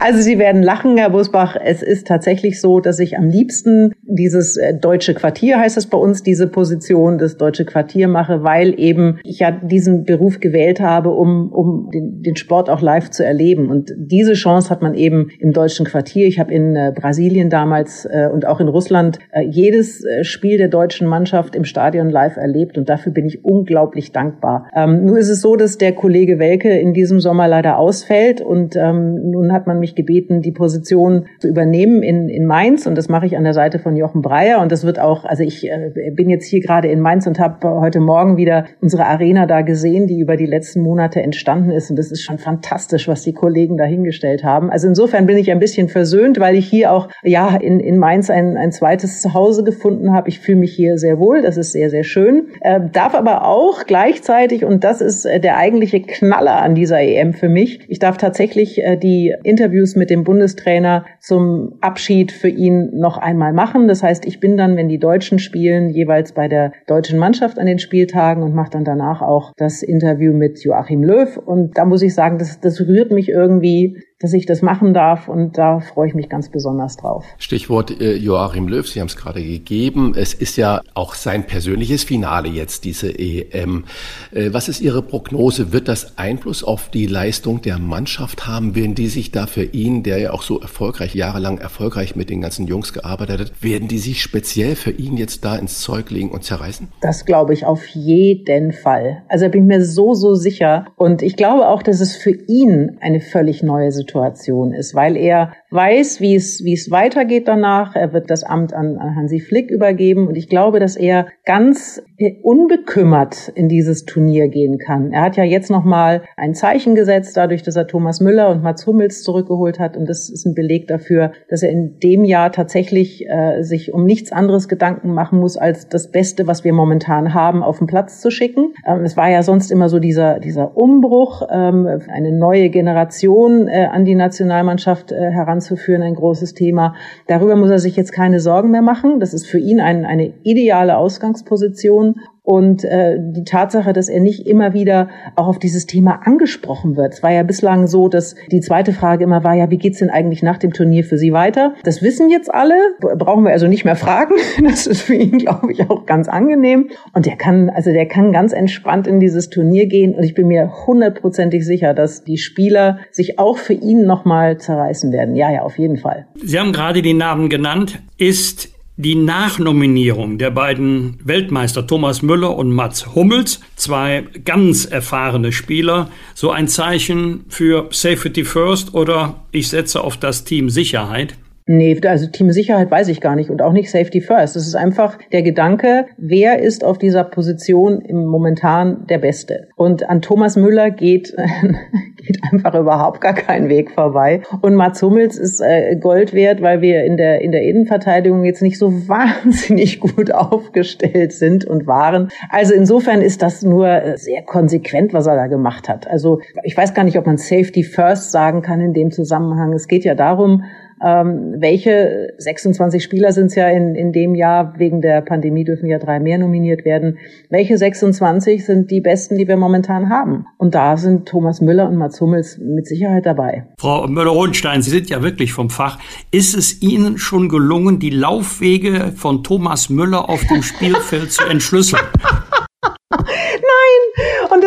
Also 0.00 0.20
Sie 0.20 0.38
werden 0.38 0.62
lachen, 0.62 0.96
Herr 0.96 1.10
Busbach. 1.10 1.56
Es 1.62 1.82
ist 1.82 2.06
tatsächlich 2.06 2.60
so, 2.60 2.80
dass 2.80 2.98
ich 2.98 3.16
am 3.16 3.28
liebsten 3.28 3.92
dieses 4.02 4.56
äh, 4.56 4.74
deutsche 4.74 5.14
Quartier, 5.14 5.58
heißt 5.58 5.76
es 5.76 5.86
bei 5.86 5.98
uns, 5.98 6.22
diese 6.22 6.48
Position, 6.48 7.18
das 7.18 7.36
deutsche 7.36 7.64
Quartier 7.64 8.08
mache, 8.08 8.42
weil 8.42 8.78
eben 8.78 9.20
ich 9.24 9.38
ja 9.38 9.50
diesen 9.50 10.04
Beruf 10.04 10.40
gewählt 10.40 10.80
habe, 10.80 11.10
um, 11.10 11.52
um 11.52 11.90
den, 11.92 12.22
den 12.22 12.36
Sport 12.36 12.68
auch 12.68 12.82
live 12.82 13.10
zu 13.10 13.24
erleben. 13.24 13.70
Und 13.70 13.92
diese 13.96 14.32
Chance 14.34 14.70
hat 14.70 14.82
man 14.82 14.94
eben 14.94 15.28
im 15.38 15.52
deutschen 15.52 15.86
Quartier. 15.86 16.26
Ich 16.26 16.38
habe 16.38 16.52
in 16.52 16.74
äh, 16.74 16.92
Brasilien 16.94 17.48
damals 17.48 18.04
äh, 18.06 18.28
und 18.32 18.46
auch 18.46 18.60
in 18.60 18.68
Russland 18.68 19.18
jedes 19.48 20.04
Spiel 20.22 20.58
der 20.58 20.68
deutschen 20.68 21.06
Mannschaft 21.06 21.54
im 21.54 21.64
Stadion 21.64 22.10
live 22.10 22.36
erlebt 22.36 22.78
und 22.78 22.88
dafür 22.88 23.12
bin 23.12 23.26
ich 23.26 23.44
unglaublich 23.44 24.12
dankbar. 24.12 24.66
Ähm, 24.74 25.04
nur 25.04 25.18
ist 25.18 25.28
es 25.28 25.40
so, 25.40 25.56
dass 25.56 25.78
der 25.78 25.92
Kollege 25.92 26.38
Welke 26.38 26.78
in 26.78 26.94
diesem 26.94 27.20
Sommer 27.20 27.48
leider 27.48 27.78
ausfällt 27.78 28.40
und 28.40 28.76
ähm, 28.76 29.30
nun 29.30 29.43
hat 29.52 29.66
man 29.66 29.78
mich 29.78 29.94
gebeten, 29.94 30.42
die 30.42 30.52
Position 30.52 31.26
zu 31.38 31.48
übernehmen 31.48 32.02
in, 32.02 32.28
in 32.28 32.46
Mainz 32.46 32.86
und 32.86 32.96
das 32.96 33.08
mache 33.08 33.26
ich 33.26 33.36
an 33.36 33.44
der 33.44 33.54
Seite 33.54 33.78
von 33.78 33.96
Jochen 33.96 34.22
Breyer 34.22 34.60
und 34.60 34.72
das 34.72 34.84
wird 34.84 34.98
auch, 34.98 35.24
also 35.24 35.42
ich 35.42 35.68
äh, 35.68 36.10
bin 36.14 36.28
jetzt 36.28 36.46
hier 36.46 36.60
gerade 36.60 36.88
in 36.88 37.00
Mainz 37.00 37.26
und 37.26 37.38
habe 37.38 37.68
heute 37.68 38.00
Morgen 38.00 38.36
wieder 38.36 38.66
unsere 38.80 39.06
Arena 39.06 39.46
da 39.46 39.62
gesehen, 39.62 40.06
die 40.06 40.20
über 40.20 40.36
die 40.36 40.46
letzten 40.46 40.80
Monate 40.80 41.22
entstanden 41.22 41.70
ist 41.70 41.90
und 41.90 41.98
das 41.98 42.10
ist 42.10 42.22
schon 42.22 42.38
fantastisch, 42.38 43.08
was 43.08 43.22
die 43.22 43.32
Kollegen 43.32 43.76
da 43.76 43.84
hingestellt 43.84 44.44
haben. 44.44 44.70
Also 44.70 44.88
insofern 44.88 45.26
bin 45.26 45.36
ich 45.36 45.50
ein 45.50 45.58
bisschen 45.58 45.88
versöhnt, 45.88 46.40
weil 46.40 46.56
ich 46.56 46.66
hier 46.66 46.92
auch 46.92 47.08
ja 47.22 47.56
in, 47.56 47.80
in 47.80 47.98
Mainz 47.98 48.30
ein, 48.30 48.56
ein 48.56 48.72
zweites 48.72 49.20
Zuhause 49.20 49.64
gefunden 49.64 50.12
habe. 50.12 50.28
Ich 50.28 50.40
fühle 50.40 50.58
mich 50.58 50.74
hier 50.74 50.98
sehr 50.98 51.18
wohl, 51.18 51.42
das 51.42 51.56
ist 51.56 51.72
sehr, 51.72 51.90
sehr 51.90 52.04
schön. 52.04 52.48
Äh, 52.60 52.80
darf 52.92 53.14
aber 53.14 53.46
auch 53.46 53.84
gleichzeitig, 53.86 54.64
und 54.64 54.84
das 54.84 55.00
ist 55.00 55.24
äh, 55.24 55.40
der 55.40 55.56
eigentliche 55.56 56.00
Knaller 56.00 56.62
an 56.62 56.74
dieser 56.74 57.00
EM 57.00 57.32
für 57.32 57.48
mich, 57.48 57.80
ich 57.88 57.98
darf 57.98 58.16
tatsächlich 58.16 58.82
äh, 58.82 58.96
die 58.96 59.33
Interviews 59.42 59.96
mit 59.96 60.10
dem 60.10 60.24
Bundestrainer 60.24 61.04
zum 61.20 61.74
Abschied 61.80 62.32
für 62.32 62.48
ihn 62.48 62.90
noch 62.94 63.18
einmal 63.18 63.52
machen. 63.52 63.88
Das 63.88 64.02
heißt, 64.02 64.26
ich 64.26 64.40
bin 64.40 64.56
dann, 64.56 64.76
wenn 64.76 64.88
die 64.88 64.98
Deutschen 64.98 65.38
spielen, 65.38 65.90
jeweils 65.90 66.32
bei 66.32 66.48
der 66.48 66.72
deutschen 66.86 67.18
Mannschaft 67.18 67.58
an 67.58 67.66
den 67.66 67.78
Spieltagen 67.78 68.42
und 68.42 68.54
mache 68.54 68.70
dann 68.70 68.84
danach 68.84 69.22
auch 69.22 69.52
das 69.56 69.82
Interview 69.82 70.32
mit 70.32 70.62
Joachim 70.62 71.02
Löw. 71.02 71.36
Und 71.36 71.76
da 71.76 71.84
muss 71.84 72.02
ich 72.02 72.14
sagen, 72.14 72.38
das, 72.38 72.60
das 72.60 72.80
rührt 72.80 73.10
mich 73.10 73.28
irgendwie 73.28 73.98
dass 74.24 74.32
ich 74.32 74.46
das 74.46 74.62
machen 74.62 74.94
darf 74.94 75.28
und 75.28 75.58
da 75.58 75.80
freue 75.80 76.08
ich 76.08 76.14
mich 76.14 76.30
ganz 76.30 76.48
besonders 76.48 76.96
drauf. 76.96 77.26
Stichwort 77.36 78.00
äh, 78.00 78.16
Joachim 78.16 78.68
Löw, 78.68 78.88
Sie 78.88 78.98
haben 78.98 79.08
es 79.08 79.16
gerade 79.16 79.42
gegeben. 79.42 80.14
Es 80.16 80.32
ist 80.32 80.56
ja 80.56 80.80
auch 80.94 81.12
sein 81.14 81.46
persönliches 81.46 82.04
Finale 82.04 82.48
jetzt, 82.48 82.86
diese 82.86 83.18
EM. 83.18 83.84
Äh, 84.32 84.54
was 84.54 84.70
ist 84.70 84.80
Ihre 84.80 85.02
Prognose? 85.02 85.74
Wird 85.74 85.88
das 85.88 86.16
Einfluss 86.16 86.64
auf 86.64 86.88
die 86.88 87.06
Leistung 87.06 87.60
der 87.60 87.78
Mannschaft 87.78 88.46
haben? 88.46 88.74
Werden 88.74 88.94
die 88.94 89.08
sich 89.08 89.30
da 89.30 89.46
für 89.46 89.64
ihn, 89.64 90.02
der 90.02 90.16
ja 90.16 90.32
auch 90.32 90.40
so 90.40 90.58
erfolgreich, 90.58 91.14
jahrelang 91.14 91.58
erfolgreich 91.58 92.16
mit 92.16 92.30
den 92.30 92.40
ganzen 92.40 92.66
Jungs 92.66 92.94
gearbeitet 92.94 93.40
hat, 93.40 93.62
werden 93.62 93.88
die 93.88 93.98
sich 93.98 94.22
speziell 94.22 94.74
für 94.74 94.92
ihn 94.92 95.18
jetzt 95.18 95.44
da 95.44 95.54
ins 95.54 95.80
Zeug 95.80 96.10
legen 96.10 96.30
und 96.30 96.44
zerreißen? 96.44 96.88
Das 97.02 97.26
glaube 97.26 97.52
ich 97.52 97.66
auf 97.66 97.86
jeden 97.88 98.72
Fall. 98.72 99.22
Also 99.28 99.44
da 99.44 99.50
bin 99.50 99.64
ich 99.64 99.68
mir 99.68 99.84
so, 99.84 100.14
so 100.14 100.34
sicher. 100.34 100.86
Und 100.96 101.20
ich 101.20 101.36
glaube 101.36 101.68
auch, 101.68 101.82
dass 101.82 102.00
es 102.00 102.16
für 102.16 102.30
ihn 102.30 102.96
eine 103.02 103.20
völlig 103.20 103.62
neue 103.62 103.92
Situation 103.92 104.13
Situation 104.14 104.72
ist, 104.72 104.94
weil 104.94 105.16
er 105.16 105.54
weiß, 105.74 106.20
wie 106.20 106.36
es, 106.36 106.62
wie 106.64 106.74
es 106.74 106.90
weitergeht 106.90 107.48
danach. 107.48 107.96
Er 107.96 108.12
wird 108.12 108.30
das 108.30 108.44
Amt 108.44 108.72
an, 108.72 108.96
an 108.96 109.16
Hansi 109.16 109.40
Flick 109.40 109.70
übergeben 109.70 110.28
und 110.28 110.36
ich 110.36 110.48
glaube, 110.48 110.78
dass 110.78 110.96
er 110.96 111.26
ganz 111.44 112.00
unbekümmert 112.42 113.48
in 113.54 113.68
dieses 113.68 114.04
Turnier 114.04 114.48
gehen 114.48 114.78
kann. 114.78 115.12
Er 115.12 115.22
hat 115.22 115.36
ja 115.36 115.42
jetzt 115.42 115.70
nochmal 115.70 116.22
ein 116.36 116.54
Zeichen 116.54 116.94
gesetzt, 116.94 117.36
dadurch, 117.36 117.62
dass 117.62 117.74
er 117.74 117.88
Thomas 117.88 118.20
Müller 118.20 118.50
und 118.50 118.62
Mats 118.62 118.86
Hummels 118.86 119.22
zurückgeholt 119.22 119.80
hat 119.80 119.96
und 119.96 120.08
das 120.08 120.30
ist 120.30 120.46
ein 120.46 120.54
Beleg 120.54 120.86
dafür, 120.86 121.32
dass 121.48 121.62
er 121.64 121.70
in 121.70 121.98
dem 121.98 122.24
Jahr 122.24 122.52
tatsächlich 122.52 123.28
äh, 123.28 123.62
sich 123.62 123.92
um 123.92 124.04
nichts 124.04 124.30
anderes 124.30 124.68
Gedanken 124.68 125.12
machen 125.12 125.40
muss, 125.40 125.56
als 125.56 125.88
das 125.88 126.10
Beste, 126.12 126.46
was 126.46 126.62
wir 126.62 126.72
momentan 126.72 127.34
haben, 127.34 127.64
auf 127.64 127.78
den 127.78 127.88
Platz 127.88 128.20
zu 128.20 128.30
schicken. 128.30 128.74
Ähm, 128.86 129.02
es 129.02 129.16
war 129.16 129.28
ja 129.28 129.42
sonst 129.42 129.72
immer 129.72 129.88
so 129.88 129.98
dieser, 129.98 130.38
dieser 130.38 130.76
Umbruch, 130.76 131.42
ähm, 131.50 131.88
eine 132.08 132.30
neue 132.30 132.70
Generation 132.70 133.66
äh, 133.66 133.86
an 133.90 134.04
die 134.04 134.14
Nationalmannschaft 134.14 135.10
äh, 135.10 135.16
heranzuführen, 135.16 135.63
ein 136.02 136.14
großes 136.14 136.54
Thema. 136.54 136.94
Darüber 137.26 137.56
muss 137.56 137.70
er 137.70 137.78
sich 137.78 137.96
jetzt 137.96 138.12
keine 138.12 138.40
Sorgen 138.40 138.70
mehr 138.70 138.82
machen. 138.82 139.20
Das 139.20 139.34
ist 139.34 139.46
für 139.46 139.58
ihn 139.58 139.80
ein, 139.80 140.04
eine 140.04 140.32
ideale 140.42 140.96
Ausgangsposition. 140.96 142.16
Und 142.46 142.84
äh, 142.84 143.16
die 143.18 143.44
Tatsache, 143.44 143.94
dass 143.94 144.10
er 144.10 144.20
nicht 144.20 144.46
immer 144.46 144.74
wieder 144.74 145.08
auch 145.34 145.46
auf 145.46 145.58
dieses 145.58 145.86
Thema 145.86 146.20
angesprochen 146.26 146.94
wird. 146.94 147.14
Es 147.14 147.22
war 147.22 147.32
ja 147.32 147.42
bislang 147.42 147.86
so, 147.86 148.08
dass 148.08 148.34
die 148.52 148.60
zweite 148.60 148.92
Frage 148.92 149.24
immer 149.24 149.42
war, 149.44 149.54
ja, 149.54 149.70
wie 149.70 149.78
geht's 149.78 150.00
denn 150.00 150.10
eigentlich 150.10 150.42
nach 150.42 150.58
dem 150.58 150.74
Turnier 150.74 151.04
für 151.04 151.16
Sie 151.16 151.32
weiter? 151.32 151.72
Das 151.84 152.02
wissen 152.02 152.28
jetzt 152.28 152.52
alle, 152.52 152.74
brauchen 153.00 153.44
wir 153.44 153.52
also 153.52 153.66
nicht 153.66 153.84
mehr 153.84 153.96
fragen. 153.96 154.34
Das 154.64 154.86
ist 154.86 155.02
für 155.02 155.14
ihn, 155.14 155.38
glaube 155.38 155.72
ich, 155.72 155.88
auch 155.88 156.04
ganz 156.04 156.28
angenehm. 156.28 156.90
Und 157.12 157.26
der 157.26 157.36
kann, 157.36 157.70
also 157.70 157.92
der 157.92 158.06
kann 158.06 158.32
ganz 158.32 158.52
entspannt 158.52 159.06
in 159.06 159.20
dieses 159.20 159.48
Turnier 159.48 159.86
gehen. 159.86 160.14
Und 160.14 160.22
ich 160.22 160.34
bin 160.34 160.48
mir 160.48 160.86
hundertprozentig 160.86 161.64
sicher, 161.64 161.94
dass 161.94 162.24
die 162.24 162.38
Spieler 162.38 162.98
sich 163.10 163.38
auch 163.38 163.56
für 163.56 163.72
ihn 163.72 164.04
nochmal 164.04 164.58
zerreißen 164.58 165.12
werden. 165.12 165.36
Ja, 165.36 165.50
ja, 165.50 165.62
auf 165.62 165.78
jeden 165.78 165.96
Fall. 165.96 166.26
Sie 166.42 166.58
haben 166.58 166.72
gerade 166.72 167.02
die 167.02 167.14
Namen 167.14 167.48
genannt. 167.48 168.02
Ist 168.18 168.73
die 168.96 169.16
Nachnominierung 169.16 170.38
der 170.38 170.50
beiden 170.50 171.18
Weltmeister 171.24 171.86
Thomas 171.86 172.22
Müller 172.22 172.56
und 172.56 172.70
Mats 172.70 173.14
Hummels, 173.14 173.60
zwei 173.74 174.24
ganz 174.44 174.84
erfahrene 174.84 175.50
Spieler, 175.50 176.10
so 176.34 176.50
ein 176.52 176.68
Zeichen 176.68 177.44
für 177.48 177.88
Safety 177.90 178.44
First 178.44 178.94
oder 178.94 179.44
ich 179.50 179.68
setze 179.68 180.02
auf 180.02 180.16
das 180.16 180.44
Team 180.44 180.70
Sicherheit? 180.70 181.36
Nee, 181.66 181.98
also 182.06 182.26
Teamsicherheit 182.26 182.90
weiß 182.90 183.08
ich 183.08 183.22
gar 183.22 183.36
nicht 183.36 183.48
und 183.48 183.62
auch 183.62 183.72
nicht 183.72 183.90
Safety 183.90 184.20
First. 184.20 184.54
Es 184.54 184.66
ist 184.66 184.74
einfach 184.74 185.18
der 185.32 185.42
Gedanke, 185.42 186.06
wer 186.18 186.58
ist 186.58 186.84
auf 186.84 186.98
dieser 186.98 187.24
Position 187.24 188.02
im 188.02 188.26
momentan 188.26 189.06
der 189.06 189.16
Beste. 189.16 189.68
Und 189.74 190.06
an 190.10 190.20
Thomas 190.20 190.56
Müller 190.56 190.90
geht, 190.90 191.34
geht 192.16 192.38
einfach 192.52 192.74
überhaupt 192.74 193.22
gar 193.22 193.32
kein 193.32 193.70
Weg 193.70 193.92
vorbei. 193.92 194.42
Und 194.60 194.74
Mats 194.74 195.02
Hummels 195.02 195.38
ist 195.38 195.62
äh, 195.62 195.96
Gold 195.96 196.34
wert, 196.34 196.60
weil 196.60 196.82
wir 196.82 197.02
in 197.04 197.16
der, 197.16 197.40
in 197.40 197.50
der 197.50 197.62
Innenverteidigung 197.62 198.44
jetzt 198.44 198.60
nicht 198.60 198.78
so 198.78 198.92
wahnsinnig 199.08 200.00
gut 200.00 200.32
aufgestellt 200.32 201.32
sind 201.32 201.64
und 201.64 201.86
waren. 201.86 202.28
Also 202.50 202.74
insofern 202.74 203.22
ist 203.22 203.40
das 203.40 203.62
nur 203.62 203.88
äh, 203.88 204.18
sehr 204.18 204.42
konsequent, 204.42 205.14
was 205.14 205.26
er 205.26 205.36
da 205.36 205.46
gemacht 205.46 205.88
hat. 205.88 206.06
Also 206.08 206.40
ich 206.62 206.76
weiß 206.76 206.92
gar 206.92 207.04
nicht, 207.04 207.16
ob 207.16 207.24
man 207.24 207.38
Safety 207.38 207.84
First 207.84 208.32
sagen 208.32 208.60
kann 208.60 208.82
in 208.82 208.92
dem 208.92 209.10
Zusammenhang. 209.10 209.72
Es 209.72 209.88
geht 209.88 210.04
ja 210.04 210.14
darum, 210.14 210.64
ähm, 211.02 211.54
welche 211.58 212.34
26 212.38 213.02
Spieler 213.02 213.32
sind 213.32 213.46
es 213.46 213.54
ja 213.54 213.68
in, 213.68 213.94
in 213.94 214.12
dem 214.12 214.34
Jahr, 214.34 214.74
wegen 214.78 215.00
der 215.00 215.20
Pandemie 215.22 215.64
dürfen 215.64 215.88
ja 215.88 215.98
drei 215.98 216.20
mehr 216.20 216.38
nominiert 216.38 216.84
werden. 216.84 217.18
Welche 217.50 217.78
26 217.78 218.64
sind 218.64 218.90
die 218.90 219.00
besten, 219.00 219.36
die 219.36 219.48
wir 219.48 219.56
momentan 219.56 220.08
haben? 220.08 220.46
Und 220.58 220.74
da 220.74 220.96
sind 220.96 221.26
Thomas 221.26 221.60
Müller 221.60 221.88
und 221.88 221.96
Mats 221.96 222.20
Hummels 222.20 222.58
mit 222.58 222.86
Sicherheit 222.86 223.26
dabei. 223.26 223.66
Frau 223.78 224.06
Müller-Hohenstein, 224.06 224.82
Sie 224.82 224.90
sind 224.90 225.10
ja 225.10 225.22
wirklich 225.22 225.52
vom 225.52 225.70
Fach. 225.70 225.98
Ist 226.30 226.56
es 226.56 226.82
Ihnen 226.82 227.18
schon 227.18 227.48
gelungen, 227.48 227.98
die 227.98 228.10
Laufwege 228.10 229.12
von 229.16 229.42
Thomas 229.42 229.90
Müller 229.90 230.28
auf 230.28 230.44
dem 230.46 230.62
Spielfeld 230.62 231.32
zu 231.32 231.44
entschlüsseln? 231.44 232.02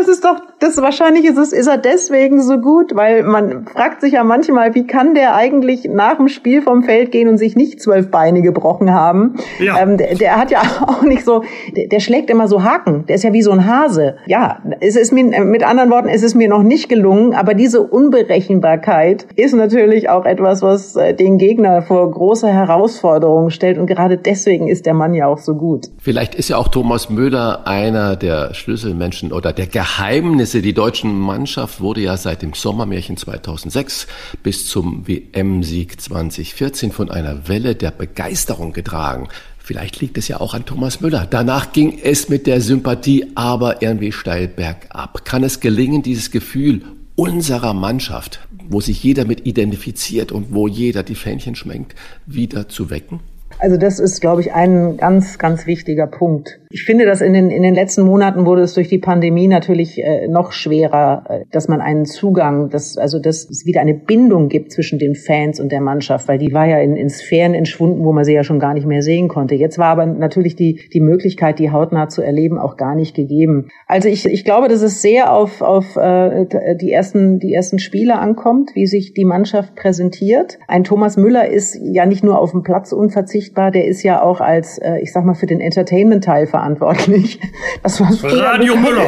Das 0.08 0.16
ist 0.16 0.24
doch, 0.24 0.38
das 0.60 0.78
wahrscheinlich 0.78 1.26
ist 1.26 1.38
es, 1.38 1.52
ist 1.52 1.68
er 1.68 1.78
deswegen 1.78 2.42
so 2.42 2.60
gut, 2.60 2.96
weil 2.96 3.24
man 3.24 3.66
fragt 3.66 4.00
sich 4.00 4.14
ja 4.14 4.24
manchmal, 4.24 4.74
wie 4.74 4.88
kann 4.88 5.16
der 5.16 5.36
eigentlich 5.36 5.84
nach 5.84 6.16
dem 6.16 6.30
Spiel 6.30 6.62
vom 6.62 6.84
Feld 6.84 7.12
gehen 7.12 7.28
und 7.28 7.38
sich 7.38 7.58
nicht 7.58 7.82
zwölf 7.82 8.10
Beine 8.10 8.42
gebrochen 8.42 8.94
haben? 8.94 9.36
Ja. 9.60 9.78
Ähm, 9.78 9.98
der, 9.98 10.16
der, 10.16 10.38
hat 10.38 10.50
ja 10.50 10.62
auch 10.88 11.02
nicht 11.02 11.26
so, 11.26 11.44
der, 11.76 11.88
der, 11.88 12.00
schlägt 12.00 12.30
immer 12.30 12.48
so 12.48 12.64
Haken. 12.64 13.06
Der 13.08 13.16
ist 13.16 13.24
ja 13.24 13.34
wie 13.34 13.42
so 13.42 13.52
ein 13.52 13.68
Hase. 13.68 14.16
Ja, 14.28 14.60
es 14.80 14.96
ist 14.96 15.12
mir, 15.12 15.26
mit 15.44 15.64
anderen 15.64 15.90
Worten, 15.90 16.08
es 16.08 16.24
ist 16.24 16.36
mir 16.36 16.48
noch 16.48 16.64
nicht 16.64 16.88
gelungen, 16.88 17.34
aber 17.34 17.54
diese 17.54 17.82
Unberechenbarkeit 17.82 19.28
ist 19.36 19.56
natürlich 19.56 20.10
auch 20.10 20.24
etwas, 20.24 20.62
was 20.62 20.96
äh, 20.96 21.16
den 21.16 21.38
Gegner 21.38 21.82
vor 21.82 22.10
große 22.10 22.48
Herausforderungen 22.48 23.52
stellt 23.52 23.78
und 23.78 23.88
gerade 23.88 24.18
deswegen 24.18 24.70
ist 24.70 24.86
der 24.86 24.94
Mann 24.94 25.14
ja 25.14 25.28
auch 25.28 25.40
so 25.40 25.56
gut. 25.56 25.88
Vielleicht 26.00 26.34
ist 26.34 26.48
ja 26.48 26.56
auch 26.56 26.70
Thomas 26.70 27.10
Möder 27.10 27.68
einer 27.68 28.16
der 28.16 28.54
Schlüsselmenschen 28.54 29.34
oder 29.34 29.52
der 29.52 29.66
Geheimnisse. 29.98 30.62
Die 30.62 30.76
deutsche 30.76 31.08
Mannschaft 31.08 31.82
wurde 31.82 32.02
ja 32.02 32.18
seit 32.18 32.44
dem 32.44 32.54
Sommermärchen 32.54 33.18
2006 33.18 34.06
bis 34.44 34.68
zum 34.68 35.08
WM-Sieg 35.08 36.00
2014 36.00 36.92
von 36.92 37.10
einer 37.10 37.48
Welle 37.48 37.74
der 37.74 37.90
Begeisterung 37.90 38.74
getragen. 38.74 39.28
Vielleicht 39.58 40.00
liegt 40.00 40.20
es 40.20 40.28
ja 40.28 40.40
auch 40.40 40.54
an 40.54 40.68
Thomas 40.68 41.02
Müller. 41.02 41.26
Danach 41.28 41.72
ging 41.72 41.98
es 41.98 42.30
mit 42.30 42.46
der 42.46 42.62
Sympathie 42.62 43.26
aber 43.34 43.82
irgendwie 43.82 44.12
steil 44.12 44.48
bergab. 44.48 45.26
Kann 45.26 45.44
es 45.44 45.62
gelingen, 45.62 46.04
dieses 46.04 46.30
Gefühl 46.30 46.84
unserer 47.16 47.74
Mannschaft, 47.74 48.42
wo 48.70 48.82
sich 48.82 49.02
jeder 49.02 49.26
mit 49.26 49.48
identifiziert 49.48 50.32
und 50.32 50.54
wo 50.54 50.68
jeder 50.68 51.02
die 51.02 51.16
Fähnchen 51.16 51.56
schmenkt, 51.56 51.96
wieder 52.28 52.70
zu 52.70 52.92
wecken? 52.92 53.22
Also 53.60 53.78
das 53.78 54.00
ist, 54.00 54.22
glaube 54.22 54.42
ich, 54.42 54.54
ein 54.54 54.98
ganz, 54.98 55.40
ganz 55.40 55.66
wichtiger 55.66 56.06
Punkt. 56.06 56.60
Ich 56.70 56.84
finde, 56.84 57.06
dass 57.06 57.22
in 57.22 57.34
den, 57.34 57.50
in 57.50 57.64
den 57.64 57.74
letzten 57.74 58.04
Monaten 58.04 58.46
wurde 58.46 58.62
es 58.62 58.74
durch 58.74 58.90
die 58.90 59.00
Pandemie 59.00 59.48
natürlich 59.48 60.04
äh, 60.04 60.28
noch 60.28 60.52
schwerer, 60.52 61.24
äh, 61.30 61.46
dass 61.50 61.68
man 61.70 61.80
einen 61.80 62.06
Zugang, 62.06 62.70
dass, 62.70 62.98
also 62.98 63.20
dass 63.20 63.50
es 63.50 63.66
wieder 63.66 63.82
eine 63.82 63.94
Bindung 63.94 64.50
gibt 64.50 64.74
zwischen 64.74 65.00
den 65.00 65.16
Fans 65.16 65.60
und 65.60 65.72
der 65.72 65.82
Mannschaft, 65.82 66.28
weil 66.28 66.38
die 66.38 66.54
war 66.54 66.68
ja 66.68 66.80
in, 66.80 66.98
in 66.98 67.10
Sphären 67.10 67.54
entschwunden, 67.54 68.04
wo 68.04 68.12
man 68.12 68.26
sie 68.26 68.34
ja 68.34 68.44
schon 68.44 68.60
gar 68.60 68.74
nicht 68.74 68.86
mehr 68.86 69.02
sehen 69.02 69.30
konnte. 69.30 69.56
Jetzt 69.56 69.80
war 69.80 69.88
aber 69.88 70.06
natürlich 70.06 70.56
die, 70.56 70.82
die 70.94 71.00
Möglichkeit, 71.00 71.58
die 71.58 71.72
hautnah 71.72 72.10
zu 72.10 72.22
erleben, 72.22 72.60
auch 72.60 72.76
gar 72.76 72.96
nicht 72.96 73.16
gegeben. 73.16 73.70
Also 73.88 74.10
ich, 74.10 74.26
ich 74.26 74.44
glaube, 74.44 74.68
dass 74.68 74.82
es 74.82 75.02
sehr 75.02 75.34
auf, 75.34 75.62
auf 75.62 75.96
äh, 75.96 76.76
die, 76.76 76.92
ersten, 76.92 77.40
die 77.40 77.54
ersten 77.54 77.80
Spiele 77.80 78.20
ankommt, 78.20 78.72
wie 78.76 78.88
sich 78.88 79.14
die 79.14 79.26
Mannschaft 79.26 79.76
präsentiert. 79.76 80.60
Ein 80.68 80.84
Thomas 80.84 81.16
Müller 81.16 81.48
ist 81.48 81.80
ja 81.82 82.06
nicht 82.06 82.26
nur 82.26 82.40
auf 82.40 82.52
dem 82.52 82.64
Platz 82.64 82.92
unverzichtbar, 82.92 83.47
sichtbar. 83.48 83.72
Der 83.72 83.88
ist 83.88 84.04
ja 84.04 84.22
auch 84.22 84.42
als, 84.42 84.78
äh, 84.78 85.00
ich 85.02 85.12
sag 85.12 85.26
mal, 85.26 85.34
für 85.34 85.46
den 85.46 85.62
Entertainment-Teil 85.62 86.48
verantwortlich. 86.48 87.40
Das 87.84 88.02
was 88.02 88.20
früher 88.20 88.44
Radio 88.44 88.76
Müller. 88.76 89.06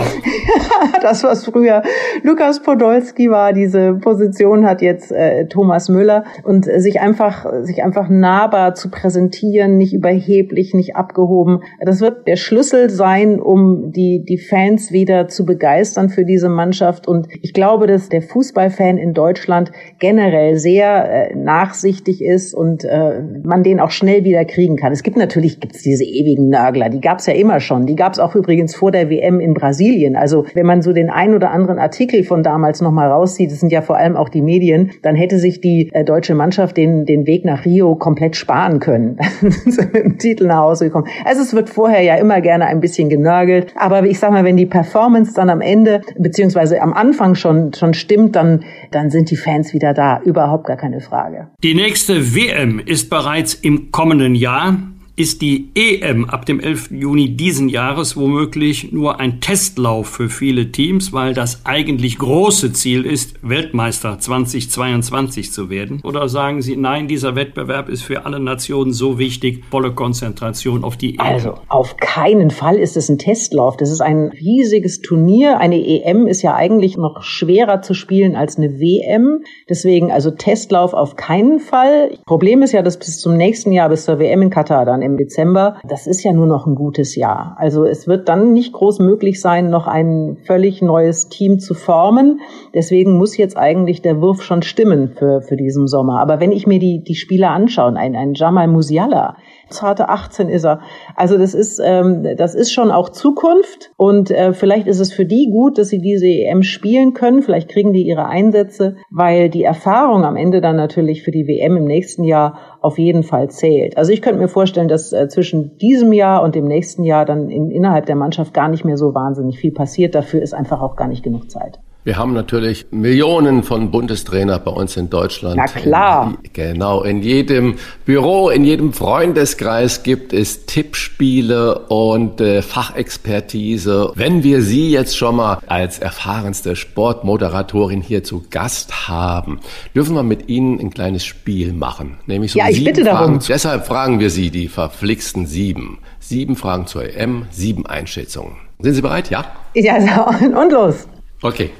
das 1.02 1.24
was 1.24 1.46
früher 1.46 1.82
Lukas 2.24 2.62
Podolski 2.62 3.30
war. 3.30 3.52
Diese 3.52 3.94
Position 3.96 4.66
hat 4.66 4.82
jetzt 4.82 5.12
äh, 5.12 5.48
Thomas 5.48 5.90
Müller 5.90 6.24
und 6.44 6.68
äh, 6.68 6.80
sich 6.80 7.02
einfach 7.02 7.46
sich 7.64 7.84
einfach 7.84 8.10
nahbar 8.10 8.76
zu 8.76 8.90
präsentieren, 8.90 9.78
nicht 9.78 9.94
überheblich, 9.94 10.74
nicht 10.74 10.96
abgehoben. 10.96 11.64
Das 11.82 12.00
wird 12.00 12.28
der 12.28 12.36
Schlüssel 12.36 12.90
sein, 12.90 13.40
um 13.40 13.92
die 13.92 14.24
die 14.24 14.38
Fans 14.38 14.92
wieder 14.92 15.28
zu 15.28 15.46
begeistern 15.46 16.10
für 16.10 16.26
diese 16.26 16.50
Mannschaft. 16.50 17.08
Und 17.08 17.28
ich 17.42 17.54
glaube, 17.54 17.88
dass 17.88 18.10
der 18.10 18.22
Fußballfan 18.22 18.98
in 18.98 19.14
Deutschland 19.14 19.72
generell 20.00 20.58
sehr 20.58 21.32
äh, 21.32 21.36
nachsichtig 21.36 22.24
ist 22.24 22.54
und 22.54 22.84
äh, 22.86 23.22
man 23.44 23.64
den 23.64 23.80
auch 23.80 23.92
schnell 23.92 24.24
wieder 24.24 24.29
kriegen 24.46 24.76
kann. 24.76 24.92
Es 24.92 25.04
gibt 25.04 25.18
natürlich 25.18 25.60
gibt's 25.60 25.82
diese 25.82 26.04
ewigen 26.04 26.50
Nörgler, 26.50 26.90
die 26.90 27.02
gab's 27.02 27.26
ja 27.26 27.34
immer 27.34 27.60
schon. 27.60 27.86
Die 27.86 27.96
gab's 27.96 28.20
auch 28.20 28.36
übrigens 28.36 28.76
vor 28.76 28.92
der 28.92 29.10
WM 29.10 29.40
in 29.40 29.54
Brasilien. 29.54 30.16
Also 30.16 30.46
wenn 30.54 30.66
man 30.66 30.82
so 30.82 30.94
den 30.94 31.10
ein 31.10 31.34
oder 31.34 31.52
anderen 31.52 31.80
Artikel 31.80 32.24
von 32.24 32.44
damals 32.44 32.82
nochmal 32.82 33.10
rauszieht, 33.10 33.52
das 33.52 33.60
sind 33.60 33.72
ja 33.72 33.82
vor 33.82 33.98
allem 33.98 34.16
auch 34.16 34.30
die 34.30 34.42
Medien, 34.42 34.92
dann 35.04 35.16
hätte 35.16 35.40
sich 35.40 35.62
die 35.62 35.90
äh, 35.94 36.04
deutsche 36.04 36.36
Mannschaft 36.36 36.78
den, 36.78 37.06
den 37.06 37.26
Weg 37.28 37.46
nach 37.46 37.66
Rio 37.66 37.96
komplett 37.96 38.36
sparen 38.36 38.80
können. 38.80 39.18
mit 39.94 40.04
dem 40.04 40.18
Titel 40.18 40.46
nach 40.48 40.60
Hause 40.60 40.86
gekommen. 40.86 41.08
Also 41.26 41.42
es 41.42 41.54
wird 41.54 41.70
vorher 41.70 42.02
ja 42.02 42.16
immer 42.16 42.42
gerne 42.42 42.66
ein 42.68 42.80
bisschen 42.80 43.10
genörgelt. 43.10 43.74
Aber 43.76 44.06
ich 44.06 44.20
sag 44.20 44.32
mal, 44.32 44.44
wenn 44.44 44.58
die 44.58 44.66
Performance 44.66 45.34
dann 45.34 45.50
am 45.50 45.62
Ende, 45.62 46.02
beziehungsweise 46.18 46.82
am 46.82 46.94
Anfang 46.94 47.36
schon, 47.36 47.74
schon 47.74 47.94
stimmt, 47.94 48.36
dann, 48.36 48.64
dann 48.92 49.10
sind 49.10 49.32
die 49.32 49.36
Fans 49.36 49.74
wieder 49.74 49.94
da. 49.94 50.22
Überhaupt 50.24 50.68
gar 50.68 50.78
keine 50.78 51.02
Frage. 51.02 51.48
Die 51.64 51.74
nächste 51.74 52.36
WM 52.36 52.80
ist 52.80 53.10
bereits 53.10 53.54
im 53.54 53.92
kommenden 53.92 54.19
Jahr 54.36 54.78
ist 55.20 55.42
die 55.42 55.70
EM 55.76 56.30
ab 56.30 56.46
dem 56.46 56.62
11. 56.62 56.92
Juni 56.92 57.36
diesen 57.36 57.68
Jahres 57.68 58.16
womöglich 58.16 58.94
nur 58.94 59.20
ein 59.20 59.42
Testlauf 59.42 60.08
für 60.08 60.30
viele 60.30 60.72
Teams, 60.72 61.12
weil 61.12 61.34
das 61.34 61.66
eigentlich 61.66 62.18
große 62.18 62.72
Ziel 62.72 63.06
ist, 63.06 63.36
Weltmeister 63.42 64.18
2022 64.18 65.52
zu 65.52 65.70
werden? 65.70 66.00
Oder 66.06 66.30
sagen 66.30 66.62
Sie, 66.62 66.78
nein, 66.78 67.10
dieser 67.10 67.36
Wettbewerb 67.36 67.90
ist 67.90 68.02
für 68.02 68.26
alle 68.26 68.40
Nationen 68.40 68.94
so 68.94 69.20
wichtig, 69.20 69.66
volle 69.70 69.92
Konzentration 69.92 70.86
auf 70.86 70.96
die 70.96 71.16
EM? 71.16 71.20
Also 71.20 71.56
auf 71.68 71.98
keinen 71.98 72.50
Fall 72.50 72.78
ist 72.78 72.96
es 72.96 73.10
ein 73.10 73.18
Testlauf. 73.18 73.76
Das 73.76 73.92
ist 73.92 74.00
ein 74.00 74.30
riesiges 74.30 75.02
Turnier. 75.02 75.58
Eine 75.58 75.86
EM 75.86 76.28
ist 76.28 76.44
ja 76.44 76.56
eigentlich 76.56 76.96
noch 76.96 77.24
schwerer 77.24 77.82
zu 77.82 77.94
spielen 77.94 78.38
als 78.38 78.58
eine 78.58 78.80
WM. 78.80 79.44
Deswegen 79.68 80.14
also 80.14 80.32
Testlauf 80.32 80.94
auf 80.94 81.18
keinen 81.18 81.60
Fall. 81.60 82.12
Problem 82.26 82.62
ist 82.62 82.72
ja, 82.72 82.82
dass 82.82 82.98
bis 82.98 83.20
zum 83.20 83.36
nächsten 83.36 83.74
Jahr, 83.74 83.90
bis 83.90 84.06
zur 84.06 84.18
WM 84.18 84.44
in 84.44 84.50
Katar 84.50 84.86
dann 84.86 85.09
im 85.10 85.18
Dezember, 85.18 85.78
das 85.88 86.08
ist 86.08 86.24
ja 86.24 86.34
nur 86.34 86.46
noch 86.46 86.66
ein 86.66 86.76
gutes 86.76 87.16
Jahr. 87.16 87.56
Also 87.58 87.86
es 87.86 88.08
wird 88.08 88.30
dann 88.30 88.54
nicht 88.54 88.74
groß 88.74 89.00
möglich 89.00 89.42
sein, 89.42 89.70
noch 89.70 89.88
ein 89.88 90.38
völlig 90.46 90.82
neues 90.82 91.30
Team 91.30 91.60
zu 91.60 91.74
formen. 91.74 92.42
Deswegen 92.74 93.18
muss 93.18 93.38
jetzt 93.38 93.58
eigentlich 93.58 94.02
der 94.02 94.22
Wurf 94.22 94.44
schon 94.44 94.62
stimmen 94.62 95.10
für, 95.10 95.42
für 95.42 95.58
diesen 95.58 95.88
Sommer. 95.88 96.20
Aber 96.20 96.40
wenn 96.40 96.52
ich 96.52 96.68
mir 96.68 96.80
die, 96.80 97.04
die 97.04 97.16
Spieler 97.16 97.52
anschaue, 97.52 97.96
ein, 97.96 98.16
ein 98.16 98.34
Jamal 98.34 98.68
Musiala, 98.68 99.36
zarte 99.70 100.10
18 100.10 100.50
ist 100.50 100.66
er. 100.66 100.82
Also 101.16 101.38
das 101.38 101.54
ist, 101.54 101.82
ähm, 101.84 102.26
das 102.38 102.56
ist 102.56 102.72
schon 102.72 102.92
auch 102.92 103.10
Zukunft 103.10 103.92
und 103.98 104.32
äh, 104.32 104.54
vielleicht 104.54 104.88
ist 104.88 105.00
es 105.00 105.14
für 105.14 105.26
die 105.26 105.50
gut, 105.52 105.78
dass 105.78 105.90
sie 105.90 106.00
diese 106.00 106.28
EM 106.28 106.64
spielen 106.64 107.14
können. 107.14 107.42
Vielleicht 107.42 107.70
kriegen 107.70 107.94
die 107.94 108.04
ihre 108.04 108.26
Einsätze, 108.26 108.96
weil 109.10 109.50
die 109.50 109.64
Erfahrung 109.64 110.26
am 110.26 110.36
Ende 110.36 110.62
dann 110.62 110.76
natürlich 110.76 111.24
für 111.24 111.32
die 111.32 111.48
WM 111.48 111.78
im 111.78 111.86
nächsten 111.86 112.24
Jahr 112.24 112.58
auf 112.82 112.98
jeden 112.98 113.24
Fall 113.24 113.50
zählt. 113.50 113.98
Also 113.98 114.12
ich 114.12 114.22
könnte 114.22 114.40
mir 114.40 114.48
vorstellen, 114.48 114.88
dass 114.88 115.14
äh, 115.14 115.28
zwischen 115.28 115.78
diesem 115.78 116.14
Jahr 116.14 116.44
und 116.44 116.56
dem 116.56 116.66
nächsten 116.66 117.04
Jahr 117.04 117.26
dann 117.26 117.50
in, 117.50 117.72
innerhalb 117.72 118.06
der 118.06 118.16
Mannschaft 118.16 118.54
gar 118.54 118.70
nicht 118.70 118.86
mehr 118.86 118.98
so 118.98 119.14
wahnsinnig 119.14 119.60
viel 119.60 119.72
passiert. 119.72 120.16
Dafür 120.16 120.42
ist 120.42 120.54
einfach 120.54 120.82
auch 120.82 120.96
gar 120.96 121.08
nicht 121.08 121.24
genug 121.24 121.52
Zeit. 121.52 121.80
Wir 122.06 122.18
haben 122.18 122.34
natürlich 122.34 122.86
Millionen 122.92 123.62
von 123.62 123.92
Bundestrainer 123.92 124.58
bei 124.58 124.72
uns 124.72 124.96
in 124.96 125.10
Deutschland. 125.10 125.58
Na 125.58 125.66
klar. 125.66 126.38
In, 126.42 126.54
genau, 126.54 127.04
in 127.04 127.22
jedem 127.22 127.76
Büro, 128.06 128.50
in 128.50 128.64
jedem 128.64 128.94
Freundeskreis 128.94 130.04
gibt 130.04 130.32
es 130.32 130.66
Tippspiele 130.66 131.80
und 131.90 132.40
äh, 132.40 132.62
Fachexpertise. 132.62 134.14
Wenn 134.16 134.44
wir 134.44 134.62
Sie 134.62 134.92
jetzt 134.92 135.18
schon 135.18 135.36
mal 135.36 135.60
als 135.68 136.00
erfahrenste 136.00 136.78
Sportmoderatorin 136.78 138.02
hier 138.02 138.24
zu 138.24 138.46
Gast 138.50 139.10
haben, 139.10 139.60
dürfen 139.94 140.16
wir 140.16 140.24
mit 140.24 140.48
Ihnen 140.48 140.80
ein 140.80 140.92
kleines 140.92 141.26
Spiel 141.26 141.74
machen. 141.74 142.18
Nämlich 142.28 142.54
so 142.54 142.60
ja, 142.60 142.70
ich 142.70 142.82
bitte 142.82 143.04
Fragen. 143.04 143.18
darum. 143.18 143.40
Deshalb 143.46 143.86
fragen 143.86 144.22
wir 144.22 144.30
Sie 144.30 144.52
die 144.52 144.70
verflixten 144.70 145.48
sieben. 145.48 146.00
Sieben 146.22 146.56
Fragen 146.56 146.88
zur 146.88 147.04
EM, 147.04 147.48
sieben 147.52 147.86
Einschätzungen. 147.86 148.56
Sind 148.80 148.94
Sie 148.94 149.02
bereit? 149.02 149.30
Ja? 149.30 149.52
Ja, 149.76 150.30
und 150.40 150.72
los. 150.72 151.06
Okay. 151.42 151.72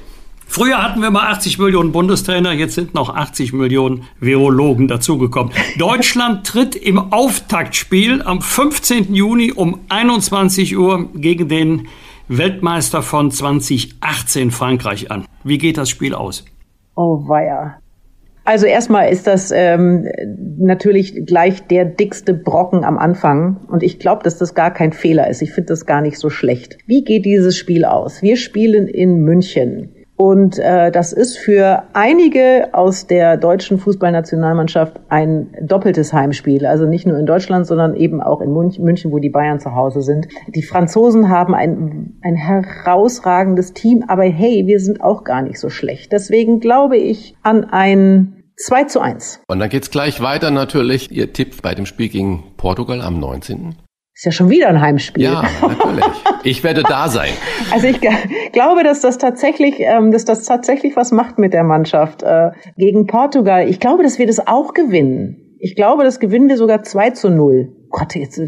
Früher 0.52 0.82
hatten 0.82 1.00
wir 1.00 1.12
mal 1.12 1.30
80 1.30 1.60
Millionen 1.60 1.92
Bundestrainer, 1.92 2.50
jetzt 2.50 2.74
sind 2.74 2.92
noch 2.92 3.14
80 3.14 3.52
Millionen 3.52 4.02
Virologen 4.18 4.88
dazugekommen. 4.88 5.52
Deutschland 5.78 6.44
tritt 6.44 6.74
im 6.74 7.12
Auftaktspiel 7.12 8.20
am 8.22 8.42
15. 8.42 9.14
Juni 9.14 9.52
um 9.52 9.78
21 9.90 10.76
Uhr 10.76 11.08
gegen 11.14 11.48
den 11.48 11.86
Weltmeister 12.26 13.02
von 13.02 13.30
2018 13.30 14.50
Frankreich 14.50 15.12
an. 15.12 15.24
Wie 15.44 15.56
geht 15.56 15.78
das 15.78 15.88
Spiel 15.88 16.16
aus? 16.16 16.44
Oh 16.96 17.28
weia. 17.28 17.78
Also 18.44 18.66
erstmal 18.66 19.08
ist 19.12 19.28
das 19.28 19.52
ähm, 19.52 20.08
natürlich 20.58 21.26
gleich 21.26 21.64
der 21.68 21.84
dickste 21.84 22.34
Brocken 22.34 22.82
am 22.82 22.98
Anfang. 22.98 23.58
Und 23.68 23.84
ich 23.84 24.00
glaube, 24.00 24.24
dass 24.24 24.36
das 24.36 24.56
gar 24.56 24.72
kein 24.72 24.92
Fehler 24.92 25.30
ist. 25.30 25.42
Ich 25.42 25.52
finde 25.52 25.68
das 25.68 25.86
gar 25.86 26.00
nicht 26.00 26.18
so 26.18 26.28
schlecht. 26.28 26.76
Wie 26.88 27.04
geht 27.04 27.24
dieses 27.24 27.56
Spiel 27.56 27.84
aus? 27.84 28.20
Wir 28.20 28.36
spielen 28.36 28.88
in 28.88 29.20
München. 29.20 29.94
Und 30.20 30.58
äh, 30.58 30.90
das 30.90 31.14
ist 31.14 31.38
für 31.38 31.84
einige 31.94 32.68
aus 32.72 33.06
der 33.06 33.38
deutschen 33.38 33.78
Fußballnationalmannschaft 33.78 35.00
ein 35.08 35.48
doppeltes 35.62 36.12
Heimspiel. 36.12 36.66
Also 36.66 36.84
nicht 36.84 37.06
nur 37.06 37.18
in 37.18 37.24
Deutschland, 37.24 37.66
sondern 37.66 37.96
eben 37.96 38.20
auch 38.20 38.42
in 38.42 38.52
München, 38.52 39.12
wo 39.12 39.18
die 39.18 39.30
Bayern 39.30 39.60
zu 39.60 39.74
Hause 39.74 40.02
sind. 40.02 40.28
Die 40.48 40.62
Franzosen 40.62 41.30
haben 41.30 41.54
ein, 41.54 42.18
ein 42.22 42.34
herausragendes 42.34 43.72
Team, 43.72 44.04
aber 44.08 44.24
hey, 44.24 44.66
wir 44.66 44.78
sind 44.80 45.00
auch 45.00 45.24
gar 45.24 45.40
nicht 45.40 45.58
so 45.58 45.70
schlecht. 45.70 46.12
Deswegen 46.12 46.60
glaube 46.60 46.98
ich 46.98 47.34
an 47.42 47.64
ein 47.64 48.42
2 48.58 48.84
zu 48.84 49.00
1. 49.00 49.40
Und 49.48 49.58
dann 49.58 49.70
geht's 49.70 49.90
gleich 49.90 50.20
weiter 50.20 50.50
natürlich. 50.50 51.10
Ihr 51.10 51.32
Tipp 51.32 51.62
bei 51.62 51.74
dem 51.74 51.86
Spiel 51.86 52.10
gegen 52.10 52.44
Portugal 52.58 53.00
am 53.00 53.18
19. 53.18 53.74
Ist 54.20 54.26
ja 54.26 54.32
schon 54.32 54.50
wieder 54.50 54.68
ein 54.68 54.82
Heimspiel. 54.82 55.24
Ja, 55.24 55.44
natürlich. 55.62 56.04
Ich 56.42 56.64
werde 56.64 56.82
da 56.82 57.08
sein. 57.08 57.32
Also 57.70 57.86
ich 57.86 58.00
glaube, 58.52 58.84
dass 58.84 59.00
das 59.00 59.18
tatsächlich, 59.18 59.76
ähm, 59.78 60.12
dass 60.12 60.24
das 60.24 60.44
tatsächlich 60.44 60.96
was 60.96 61.12
macht 61.12 61.38
mit 61.38 61.52
der 61.52 61.64
Mannschaft 61.64 62.22
äh, 62.22 62.50
gegen 62.76 63.06
Portugal. 63.06 63.68
Ich 63.68 63.80
glaube, 63.80 64.02
dass 64.02 64.18
wir 64.18 64.26
das 64.26 64.46
auch 64.46 64.74
gewinnen. 64.74 65.56
Ich 65.58 65.76
glaube, 65.76 66.04
das 66.04 66.20
gewinnen 66.20 66.48
wir 66.48 66.56
sogar 66.56 66.82
2 66.82 67.10
zu 67.10 67.30
0. 67.30 67.72
Gott, 67.90 68.14
jetzt 68.14 68.38
äh, 68.38 68.44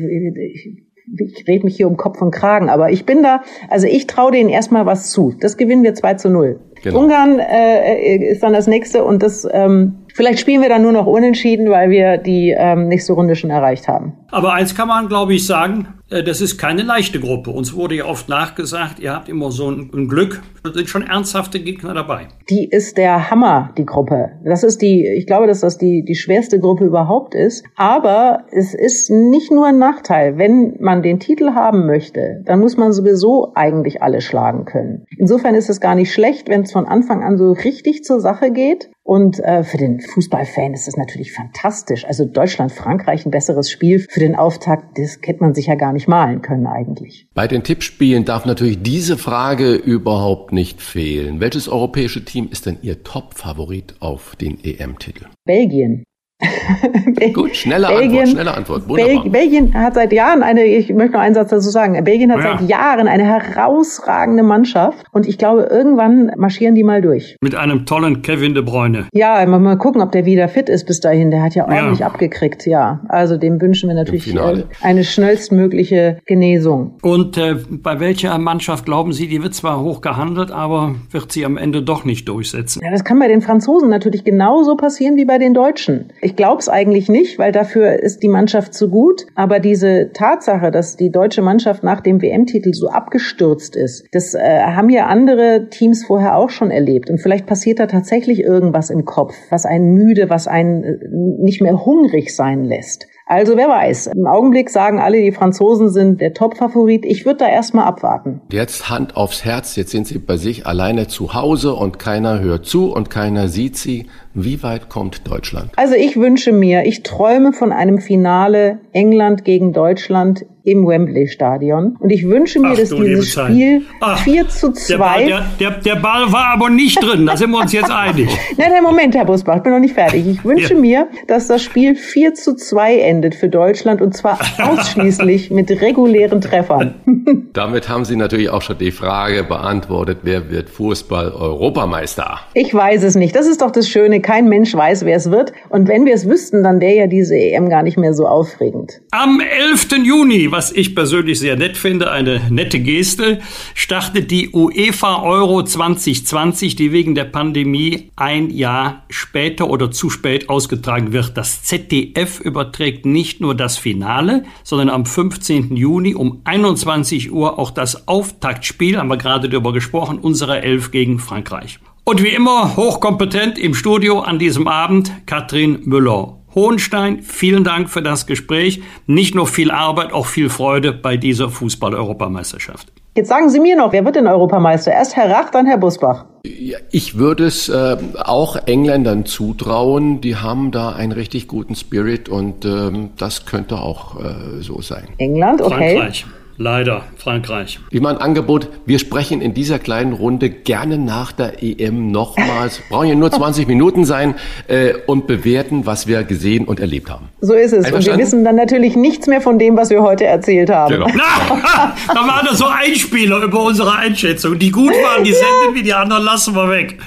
ich, 0.53 0.83
ich 1.19 1.49
rede 1.49 1.65
mich 1.65 1.77
hier 1.77 1.89
um 1.89 1.97
Kopf 1.97 2.23
und 2.23 2.31
Kragen, 2.31 2.71
aber 2.71 2.91
ich 2.91 3.05
bin 3.05 3.23
da, 3.23 3.43
also 3.69 3.87
ich 3.87 4.07
traue 4.07 4.33
denen 4.33 4.49
erstmal 4.49 4.87
was 4.87 5.11
zu. 5.11 5.35
Das 5.39 5.57
gewinnen 5.57 5.83
wir 5.83 5.95
2 5.95 6.15
zu 6.15 6.31
0. 6.31 6.61
Genau. 6.83 7.01
Ungarn 7.01 7.39
äh, 7.39 8.17
ist 8.17 8.43
dann 8.43 8.53
das 8.53 8.67
nächste 8.67 9.05
und 9.05 9.23
das 9.23 9.47
ähm, 9.51 10.02
vielleicht 10.15 10.41
spielen 10.41 10.63
wir 10.63 10.69
dann 10.69 10.83
nur 10.83 10.93
noch 10.93 11.07
unentschieden, 11.07 11.71
weil 11.71 11.91
wir 11.91 12.19
die 12.19 12.55
ähm, 12.57 12.89
nächste 12.89 13.13
Runde 13.13 13.35
schon 13.35 13.51
erreicht 13.51 13.89
haben. 13.89 14.15
Aber 14.31 14.55
eins 14.55 14.75
kann 14.75 14.89
man, 14.89 15.09
glaube 15.09 15.35
ich, 15.35 15.47
sagen, 15.47 15.89
äh, 16.13 16.23
das 16.23 16.41
ist 16.41 16.59
keine 16.59 16.83
leichte 16.83 17.19
Gruppe. 17.21 17.51
Uns 17.51 17.75
wurde 17.75 17.97
ja 17.97 18.05
oft 18.05 18.29
nachgesagt, 18.29 19.01
ihr 19.01 19.13
habt 19.13 19.29
immer 19.29 19.51
so 19.51 19.71
ein, 19.71 19.91
ein 19.93 20.09
Glück. 20.09 20.43
Da 20.63 20.73
sind 20.73 20.89
schon 20.89 21.03
ernsthafte 21.03 21.59
Gegner 21.59 21.95
dabei. 21.95 22.29
Die 22.49 22.69
ist 22.69 22.97
der 22.97 23.31
Hammer, 23.31 23.73
die 23.77 23.87
Gruppe. 23.87 24.31
Das 24.45 24.63
ist 24.63 24.81
die, 24.81 25.07
ich 25.07 25.27
glaube, 25.27 25.47
dass 25.47 25.61
das 25.61 25.79
die, 25.79 26.05
die 26.07 26.15
schwerste 26.15 26.61
Gruppe 26.61 26.85
überhaupt 26.85 27.35
ist. 27.35 27.65
Aber 27.77 28.45
es 28.51 28.75
ist 28.75 29.11
nicht 29.11 29.51
nur 29.51 29.67
ein 29.67 29.79
Nachteil. 29.79 30.39
Wenn 30.39 30.77
man 30.81 31.03
den 31.03 31.19
Titel 31.19 31.55
haben 31.55 31.87
möchte, 31.87 32.43
dann 32.45 32.61
muss 32.61 32.77
man 32.77 32.93
sowieso 32.93 33.53
eigentlich 33.55 34.03
alle 34.03 34.21
schlagen 34.21 34.67
können. 34.67 35.07
Insofern 35.19 35.55
ist 35.55 35.71
es 35.71 35.81
gar 35.81 35.95
nicht 35.95 36.13
schlecht, 36.13 36.49
wenn 36.49 36.63
es 36.63 36.73
von 36.73 36.87
Anfang 36.87 37.23
an 37.23 37.39
so 37.39 37.53
richtig 37.53 38.05
zur 38.05 38.21
Sache 38.21 38.51
geht. 38.53 38.91
Und 39.05 39.41
äh, 39.41 39.65
für 39.65 39.79
den 39.79 40.01
Fußballfan 40.01 40.75
ist 40.75 40.87
das 40.87 40.97
natürlich 40.97 41.33
fantastisch. 41.33 42.05
Also 42.05 42.25
Deutschland, 42.25 42.73
Frankreich, 42.73 43.27
ein 43.27 43.31
besseres 43.31 43.71
Spiel 43.71 44.07
für 44.09 44.21
den 44.21 44.37
Auftakt, 44.37 44.97
das 44.97 45.19
hätte 45.23 45.41
man 45.41 45.55
sich 45.55 45.67
ja 45.67 45.75
gar 45.75 45.93
nicht 45.93 46.07
malen 46.07 46.41
können 46.41 46.67
eigentlich. 46.67 47.27
Bei 47.35 47.49
den 47.49 47.65
Tippspielen 47.65 48.25
darf 48.25 48.45
natürlich 48.45 48.83
diese 48.83 49.19
Frage 49.19 49.75
überhaupt 49.75 50.53
nicht 50.53 50.81
fehlen. 50.81 51.41
Welches 51.41 51.69
europäische 51.69 52.25
Team 52.25 52.49
ist 52.51 52.67
denn 52.67 52.79
Ihr 52.83 53.03
Top-Favorit 53.03 53.97
auf 54.01 54.37
den 54.37 54.63
EM-Titel? 54.63 55.27
Belgien. 55.45 56.05
Gut, 57.33 57.57
schnelle 57.57 57.87
Belgien, 57.87 58.11
Antwort, 58.11 58.29
schnelle 58.29 58.55
Antwort. 58.55 58.89
Wunderbar. 58.89 59.31
Belgien 59.31 59.75
hat 59.75 59.95
seit 59.95 60.13
Jahren 60.13 60.43
eine, 60.43 60.65
ich 60.65 60.93
möchte 60.93 61.13
noch 61.13 61.21
einen 61.21 61.35
Satz 61.35 61.51
dazu 61.51 61.71
sagen, 61.71 62.03
Belgien 62.05 62.33
hat 62.33 62.43
ja. 62.43 62.59
seit 62.59 62.69
Jahren 62.69 63.09
eine 63.09 63.25
herausragende 63.25 64.43
Mannschaft 64.43 65.05
und 65.13 65.29
ich 65.29 65.39
glaube, 65.39 65.69
irgendwann 65.71 66.33
marschieren 66.37 66.75
die 66.75 66.83
mal 66.83 67.01
durch. 67.01 67.37
Mit 67.41 67.55
einem 67.55 67.87
tollen 67.87 68.23
Kevin 68.23 68.55
de 68.55 68.63
Bruyne. 68.63 69.07
Ja, 69.13 69.45
mal, 69.47 69.59
mal 69.59 69.77
gucken, 69.77 70.03
ob 70.03 70.13
der 70.13 70.25
wieder 70.25 70.49
fit 70.49 70.69
ist 70.69 70.87
bis 70.87 71.01
dahin. 71.01 71.31
Der 71.31 71.43
hat 71.43 71.55
ja 71.55 71.65
ordentlich 71.65 72.01
ja. 72.01 72.07
abgekriegt, 72.07 72.67
ja. 72.67 73.01
Also 73.09 73.37
dem 73.37 73.61
wünschen 73.61 73.89
wir 73.89 73.95
natürlich 73.95 74.35
äh, 74.35 74.65
eine 74.81 75.05
schnellstmögliche 75.05 76.19
Genesung. 76.27 76.99
Und 77.03 77.37
äh, 77.37 77.57
bei 77.71 78.01
welcher 78.01 78.37
Mannschaft 78.39 78.85
glauben 78.85 79.13
Sie, 79.13 79.29
die 79.29 79.43
wird 79.43 79.55
zwar 79.55 79.81
hoch 79.81 80.01
gehandelt, 80.01 80.51
aber 80.51 80.95
wird 81.11 81.33
sie 81.33 81.45
am 81.45 81.57
Ende 81.57 81.83
doch 81.83 82.05
nicht 82.05 82.29
durchsetzen? 82.29 82.83
Ja, 82.83 82.91
das 82.91 83.05
kann 83.05 83.19
bei 83.19 83.29
den 83.29 83.43
Franzosen 83.43 83.89
natürlich 83.89 84.25
genauso 84.25 84.77
passieren 84.77 85.17
wie 85.17 85.25
bei 85.25 85.39
den 85.39 85.55
Deutschen. 85.55 86.13
Ich 86.21 86.32
glaube 86.37 86.61
es 86.61 86.69
eigentlich 86.69 87.09
nicht, 87.09 87.39
weil 87.39 87.53
dafür 87.53 88.03
ist 88.03 88.23
die 88.23 88.29
Mannschaft 88.29 88.75
zu 88.75 88.89
gut. 88.89 89.27
Aber 89.35 89.61
diese 89.61 90.11
Tatsache, 90.13 90.71
dass 90.71 90.97
die 90.97 91.11
deutsche 91.11 91.43
Mannschaft 91.43 91.83
nach 91.83 92.01
dem 92.01 92.21
WM-Titel 92.21 92.73
so 92.73 92.89
abgestürzt 92.89 93.77
ist, 93.77 94.07
das 94.13 94.35
äh, 94.35 94.63
haben 94.63 94.91
ja 94.91 95.07
andere 95.07 95.69
Teams 95.71 96.05
vorher 96.05 96.37
auch 96.37 96.51
schon 96.51 96.71
erlebt. 96.71 97.11
Und 97.11 97.19
vielleicht 97.19 97.47
passiert 97.47 97.79
da 97.79 97.87
tatsächlich 97.87 98.41
irgendwas 98.41 98.91
im 98.91 99.05
Kopf, 99.05 99.35
was 99.51 99.67
einen 99.67 99.95
müde, 99.95 100.31
was 100.31 100.47
einen 100.49 100.85
äh, 100.85 100.99
nicht 101.11 101.61
mehr 101.61 101.85
hungrig 101.85 102.35
sein 102.35 102.65
lässt. 102.65 103.07
Also 103.27 103.57
wer 103.57 103.69
weiß. 103.69 104.09
Im 104.09 104.27
Augenblick 104.27 104.69
sagen 104.69 104.99
alle, 104.99 105.21
die 105.23 105.33
Franzosen 105.33 105.89
sind 105.89 106.21
der 106.21 106.35
Top-Favorit. 106.35 107.05
Ich 107.05 107.25
würde 107.25 107.39
da 107.39 107.49
erstmal 107.49 107.87
abwarten. 107.87 108.41
Jetzt 108.51 108.91
Hand 108.91 109.17
aufs 109.17 109.45
Herz. 109.45 109.77
Jetzt 109.77 109.91
sind 109.91 110.07
sie 110.07 110.19
bei 110.19 110.37
sich 110.37 110.67
alleine 110.67 111.07
zu 111.07 111.35
Hause 111.35 111.75
und 111.75 111.99
keiner 111.99 112.41
hört 112.41 112.67
zu 112.67 112.93
und 112.93 113.11
keiner 113.11 113.49
sieht 113.49 113.77
sie. 113.77 114.07
Wie 114.35 114.63
weit 114.63 114.89
kommt 114.89 115.29
Deutschland? 115.29 115.71
Also 115.77 115.95
ich 115.95 116.17
wünsche 116.17 116.53
mir, 116.53 116.85
ich 116.85 117.03
träume 117.03 117.53
von 117.53 117.73
einem 117.73 117.99
Finale 117.99 118.81
England 118.93 119.45
gegen 119.45 119.73
Deutschland 119.73 120.45
im 120.65 120.87
Wembley 120.87 121.29
Stadion. 121.29 121.97
Und 121.99 122.11
ich 122.11 122.27
wünsche 122.27 122.61
mir, 122.61 122.71
Ach, 122.73 122.77
dass 122.77 122.91
dieses 122.91 123.33
Spiel 123.33 123.83
Ach, 124.01 124.19
4 124.23 124.49
zu 124.49 124.73
2. 124.73 124.89
Der 124.89 124.99
Ball, 124.99 125.27
der, 125.27 125.45
der, 125.59 125.71
der 125.81 125.97
Ball, 125.97 126.33
war 126.33 126.47
aber 126.47 126.71
nicht 126.71 127.03
drin, 127.03 127.27
da 127.27 127.37
sind 127.37 127.51
wir 127.51 127.59
uns 127.59 127.73
jetzt 127.73 127.91
einig. 127.91 128.29
nein, 128.57 128.71
nein, 128.71 128.83
Moment, 128.83 129.15
Herr 129.15 129.25
Busbach, 129.25 129.57
ich 129.57 129.63
bin 129.63 129.73
noch 129.73 129.81
nicht 129.81 129.95
fertig. 129.95 130.27
Ich 130.27 130.45
wünsche 130.45 130.75
ja. 130.75 130.81
mir, 130.81 131.09
dass 131.27 131.49
das 131.49 131.63
Spiel 131.63 131.95
4 131.95 132.35
zu 132.35 132.55
2 132.55 132.99
endet 132.99 133.35
für 133.35 133.49
Deutschland 133.49 134.01
und 134.01 134.17
zwar 134.17 134.39
ausschließlich 134.59 135.51
mit 135.51 135.71
regulären 135.71 136.41
Treffern. 136.41 136.95
Damit 137.53 137.89
haben 137.89 138.05
Sie 138.05 138.17
natürlich 138.17 138.51
auch 138.51 138.63
schon 138.63 138.79
die 138.79 138.93
Frage 138.93 139.45
beantwortet, 139.45 140.19
wer 140.23 140.51
wird 140.51 140.71
Fußball-Europameister? 140.71 142.39
Ich 142.55 142.73
weiß 142.73 143.03
es 143.03 143.17
nicht. 143.17 143.35
Das 143.35 143.47
ist 143.47 143.63
doch 143.63 143.71
das 143.71 143.89
Schöne. 143.89 144.21
Kein 144.21 144.49
Mensch 144.49 144.75
weiß, 144.75 145.05
wer 145.05 145.17
es 145.17 145.31
wird. 145.31 145.53
Und 145.69 145.89
wenn 145.89 146.07
wir 146.07 146.15
es 146.15 146.29
wüssten, 146.29 146.63
dann 146.63 146.81
wäre 146.81 146.95
ja 146.95 147.07
diese 147.07 147.37
EM 147.37 147.69
gar 147.69 147.83
nicht 147.83 147.99
mehr 147.99 148.15
so 148.15 148.27
aufregend. 148.27 149.01
Am 149.11 149.41
11. 149.41 149.89
Juni 150.05 150.52
was 150.53 150.71
ich 150.71 150.95
persönlich 150.95 151.39
sehr 151.39 151.57
nett 151.57 151.77
finde, 151.77 152.11
eine 152.11 152.41
nette 152.51 152.79
Geste, 152.79 153.41
startet 153.75 154.31
die 154.31 154.51
UEFA 154.51 155.23
Euro 155.23 155.65
2020, 155.65 156.77
die 156.77 156.93
wegen 156.93 157.15
der 157.15 157.25
Pandemie 157.25 158.11
ein 158.17 158.51
Jahr 158.51 159.05
später 159.09 159.69
oder 159.71 159.91
zu 159.91 160.11
spät 160.11 160.49
ausgetragen 160.49 161.13
wird. 161.13 161.37
Das 161.37 161.65
ZDF 161.65 162.39
überträgt 162.41 163.07
nicht 163.07 163.41
nur 163.41 163.55
das 163.55 163.79
Finale, 163.79 164.45
sondern 164.63 164.91
am 164.91 165.07
15. 165.07 165.75
Juni 165.75 166.15
um 166.15 166.43
21 166.45 167.33
Uhr 167.33 167.59
auch 167.59 167.71
das 167.71 168.07
Auftaktspiel, 168.07 168.99
haben 168.99 169.09
wir 169.09 169.17
gerade 169.17 169.49
darüber 169.49 169.73
gesprochen, 169.73 170.19
unserer 170.19 170.63
Elf 170.63 170.91
gegen 170.91 171.19
Frankreich. 171.19 171.79
Und 172.05 172.23
wie 172.23 172.29
immer 172.29 172.77
hochkompetent 172.77 173.59
im 173.59 173.75
Studio 173.75 174.21
an 174.21 174.39
diesem 174.39 174.69
Abend 174.69 175.13
Katrin 175.25 175.81
Müller. 175.85 176.42
Hohenstein, 176.55 177.23
vielen 177.23 177.65
Dank 177.65 177.91
für 177.91 178.03
das 178.03 178.27
Gespräch. 178.27 178.83
Nicht 179.07 179.35
nur 179.35 179.47
viel 179.47 179.71
Arbeit, 179.71 180.13
auch 180.13 180.27
viel 180.27 180.51
Freude 180.51 180.93
bei 180.93 181.17
dieser 181.17 181.49
Fußball-Europameisterschaft. 181.49 182.93
Jetzt 183.15 183.29
sagen 183.29 183.51
Sie 183.51 183.61
mir 183.61 183.77
noch, 183.77 183.93
wer 183.93 184.05
wird 184.07 184.17
denn 184.17 184.27
Europameister? 184.27 184.91
Erst 184.91 185.17
Herr 185.17 185.31
Rach, 185.31 185.51
dann 185.51 185.67
Herr 185.67 185.77
Busbach. 185.77 186.25
Ja, 186.45 186.79
ich 186.91 187.19
würde 187.19 187.45
es 187.45 187.69
äh, 187.69 187.97
auch 188.19 188.57
Engländern 188.67 189.27
zutrauen. 189.27 190.23
Die 190.23 190.37
haben 190.37 190.71
da 190.71 190.91
einen 190.91 191.13
richtig 191.13 191.47
guten 191.47 191.75
Spirit 191.75 192.31
und 192.31 192.65
ähm, 192.65 193.11
das 193.19 193.45
könnte 193.45 193.77
auch 193.77 194.19
äh, 194.19 194.63
so 194.63 194.81
sein. 194.81 195.09
England, 195.19 195.61
okay. 195.61 195.97
Frankreich. 195.97 196.27
Leider, 196.59 197.05
Frankreich. 197.17 197.81
Wie 197.91 198.01
mein 198.01 198.19
Angebot, 198.19 198.69
wir 198.85 198.99
sprechen 198.99 199.41
in 199.41 199.55
dieser 199.55 199.79
kleinen 199.79 200.13
Runde 200.13 200.51
gerne 200.51 200.99
nach 200.99 201.33
der 201.33 201.63
EM 201.63 202.11
nochmals, 202.11 202.81
brauchen 202.91 203.09
ja 203.09 203.15
nur 203.15 203.31
20 203.31 203.67
Minuten 203.67 204.05
sein 204.05 204.35
äh, 204.69 204.93
und 205.07 205.27
bewerten, 205.27 205.87
was 205.87 206.07
wir 206.07 206.25
gesehen 206.25 206.67
und 206.67 206.81
erlebt 206.81 207.11
haben. 207.11 207.31
So 207.41 207.55
ist 207.55 207.73
es. 207.73 207.91
Und 207.91 208.05
wir 208.05 208.19
wissen 208.19 208.45
dann 208.45 208.57
natürlich 208.57 208.97
nichts 208.97 209.27
mehr 209.27 209.41
von 209.41 209.59
dem, 209.59 209.77
was 209.77 209.91
wir 209.91 210.03
heute 210.03 210.27
erzählt 210.27 210.71
haben. 210.71 210.93
Genau. 210.93 211.07
Na, 211.15 211.95
da 212.09 212.15
waren 212.15 212.47
das 212.47 212.59
so 212.59 212.67
Einspieler 212.67 213.43
über 213.43 213.63
unsere 213.65 213.97
Einschätzung. 213.97 214.59
Die 214.59 214.71
gut 214.71 214.93
waren, 214.93 215.25
die 215.25 215.33
senden 215.33 215.75
wir, 215.75 215.83
die 215.83 215.95
anderen 215.95 216.25
lassen 216.25 216.55
wir 216.55 216.69
weg. 216.69 216.99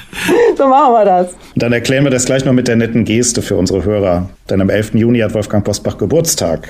So 0.58 0.68
machen 0.68 0.94
wir 0.94 1.06
das. 1.06 1.32
Und 1.32 1.62
dann 1.62 1.72
erklären 1.72 2.04
wir 2.04 2.12
das 2.12 2.26
gleich 2.26 2.46
noch 2.46 2.54
mit 2.54 2.68
der 2.68 2.76
netten 2.76 3.06
Geste 3.06 3.42
für 3.42 3.56
unsere 3.56 3.84
Hörer. 3.84 4.30
Denn 4.50 4.62
am 4.62 4.70
11. 4.70 4.94
Juni 4.94 5.20
hat 5.20 5.34
Wolfgang 5.34 5.66
Bosbach 5.66 5.98
Geburtstag. 5.98 6.68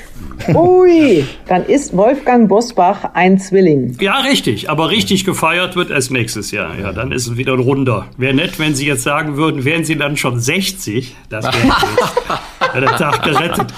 Ui, 0.54 1.26
dann 1.48 1.66
ist 1.66 1.96
Wolfgang 1.96 2.48
Bosbach 2.48 3.10
ein 3.14 3.38
Zwilling. 3.38 3.98
Ja, 4.00 4.22
richtig. 4.22 4.70
Aber 4.70 4.92
richtig 4.92 5.26
gefeiert 5.26 5.76
wird 5.76 5.92
erst 5.92 6.10
nächstes 6.10 6.52
Jahr. 6.52 6.78
Ja, 6.80 6.94
dann 6.94 7.12
ist 7.12 7.28
es 7.28 7.36
wieder 7.36 7.54
ein 7.54 7.60
Runder. 7.60 8.08
Wäre 8.18 8.34
nett, 8.34 8.60
wenn 8.60 8.76
Sie 8.76 8.88
jetzt 8.88 9.04
sagen 9.04 9.36
würden, 9.36 9.66
wären 9.66 9.84
Sie 9.84 9.98
dann 9.98 10.16
schon 10.16 10.40
60? 10.40 11.16
Das 11.28 11.46
wäre 11.46 12.80
der 12.86 12.98
Tag 12.98 13.24
gerettet. 13.24 13.74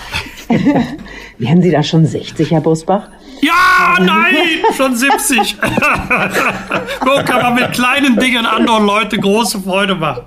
Wären 1.39 1.61
Sie 1.61 1.69
da 1.69 1.83
schon 1.83 2.05
60, 2.05 2.51
Herr 2.51 2.61
Bosbach? 2.61 3.09
Ja, 3.41 3.97
nein, 3.99 4.35
schon 4.75 4.95
70. 4.95 5.57
so 7.03 7.11
kann 7.25 7.41
man 7.41 7.55
mit 7.55 7.71
kleinen 7.73 8.17
Dingen 8.17 8.45
anderen 8.45 8.85
Leute 8.85 9.17
große 9.17 9.59
Freude 9.59 9.95
machen. 9.95 10.23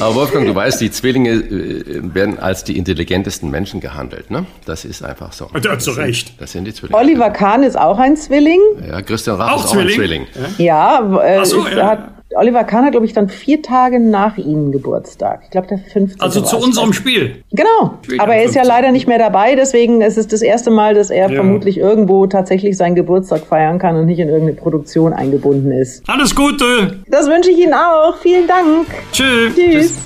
Aber 0.00 0.14
Wolfgang, 0.14 0.46
du 0.46 0.54
weißt, 0.54 0.80
die 0.80 0.90
Zwillinge 0.90 1.30
äh, 1.30 2.14
werden 2.14 2.38
als 2.38 2.64
die 2.64 2.76
intelligentesten 2.76 3.50
Menschen 3.50 3.80
gehandelt. 3.80 4.30
Ne? 4.30 4.46
Das 4.66 4.84
ist 4.84 5.04
einfach 5.04 5.32
so. 5.32 5.50
Ja, 5.62 5.78
zu 5.78 5.92
Recht. 5.92 6.40
Das 6.40 6.52
sind 6.52 6.64
die 6.64 6.74
Zwillinge. 6.74 6.98
Oliver 6.98 7.30
Kahn 7.30 7.62
ist 7.62 7.78
auch 7.78 7.98
ein 7.98 8.16
Zwilling. 8.16 8.60
Ja, 8.86 9.02
Christian 9.02 9.36
Rach 9.36 9.52
auch 9.52 9.64
ist 9.64 9.70
auch 9.72 9.76
ein 9.76 9.88
Zwilling. 9.88 10.26
Ja, 10.58 11.20
äh, 11.22 11.44
so, 11.44 11.66
ja. 11.66 11.86
hat 11.86 12.13
Oliver 12.34 12.64
Kahn 12.64 12.84
hat, 12.84 12.92
glaube 12.92 13.06
ich, 13.06 13.12
dann 13.12 13.28
vier 13.28 13.62
Tage 13.62 14.00
nach 14.00 14.38
Ihnen 14.38 14.72
Geburtstag. 14.72 15.42
Ich 15.44 15.50
glaube, 15.50 15.68
der 15.68 15.78
15. 15.78 16.20
Also 16.20 16.40
zu 16.40 16.58
unserem 16.58 16.92
Spiel. 16.92 17.42
Genau. 17.52 17.98
Spiel 18.02 18.20
Aber 18.20 18.34
er 18.34 18.44
ist 18.44 18.54
ja 18.54 18.64
leider 18.64 18.92
nicht 18.92 19.06
mehr 19.06 19.18
dabei, 19.18 19.54
deswegen 19.54 20.00
ist 20.00 20.18
es 20.18 20.26
das 20.26 20.42
erste 20.42 20.70
Mal, 20.70 20.94
dass 20.94 21.10
er 21.10 21.28
ja. 21.28 21.34
vermutlich 21.34 21.78
irgendwo 21.78 22.26
tatsächlich 22.26 22.76
seinen 22.76 22.94
Geburtstag 22.94 23.46
feiern 23.46 23.78
kann 23.78 23.96
und 23.96 24.06
nicht 24.06 24.18
in 24.18 24.28
irgendeine 24.28 24.56
Produktion 24.56 25.12
eingebunden 25.12 25.70
ist. 25.70 26.02
Alles 26.08 26.34
Gute. 26.34 27.00
Das 27.08 27.28
wünsche 27.28 27.50
ich 27.50 27.58
Ihnen 27.58 27.74
auch. 27.74 28.16
Vielen 28.16 28.48
Dank. 28.48 28.86
Tschüss. 29.12 29.54
Tschüss. 29.54 29.98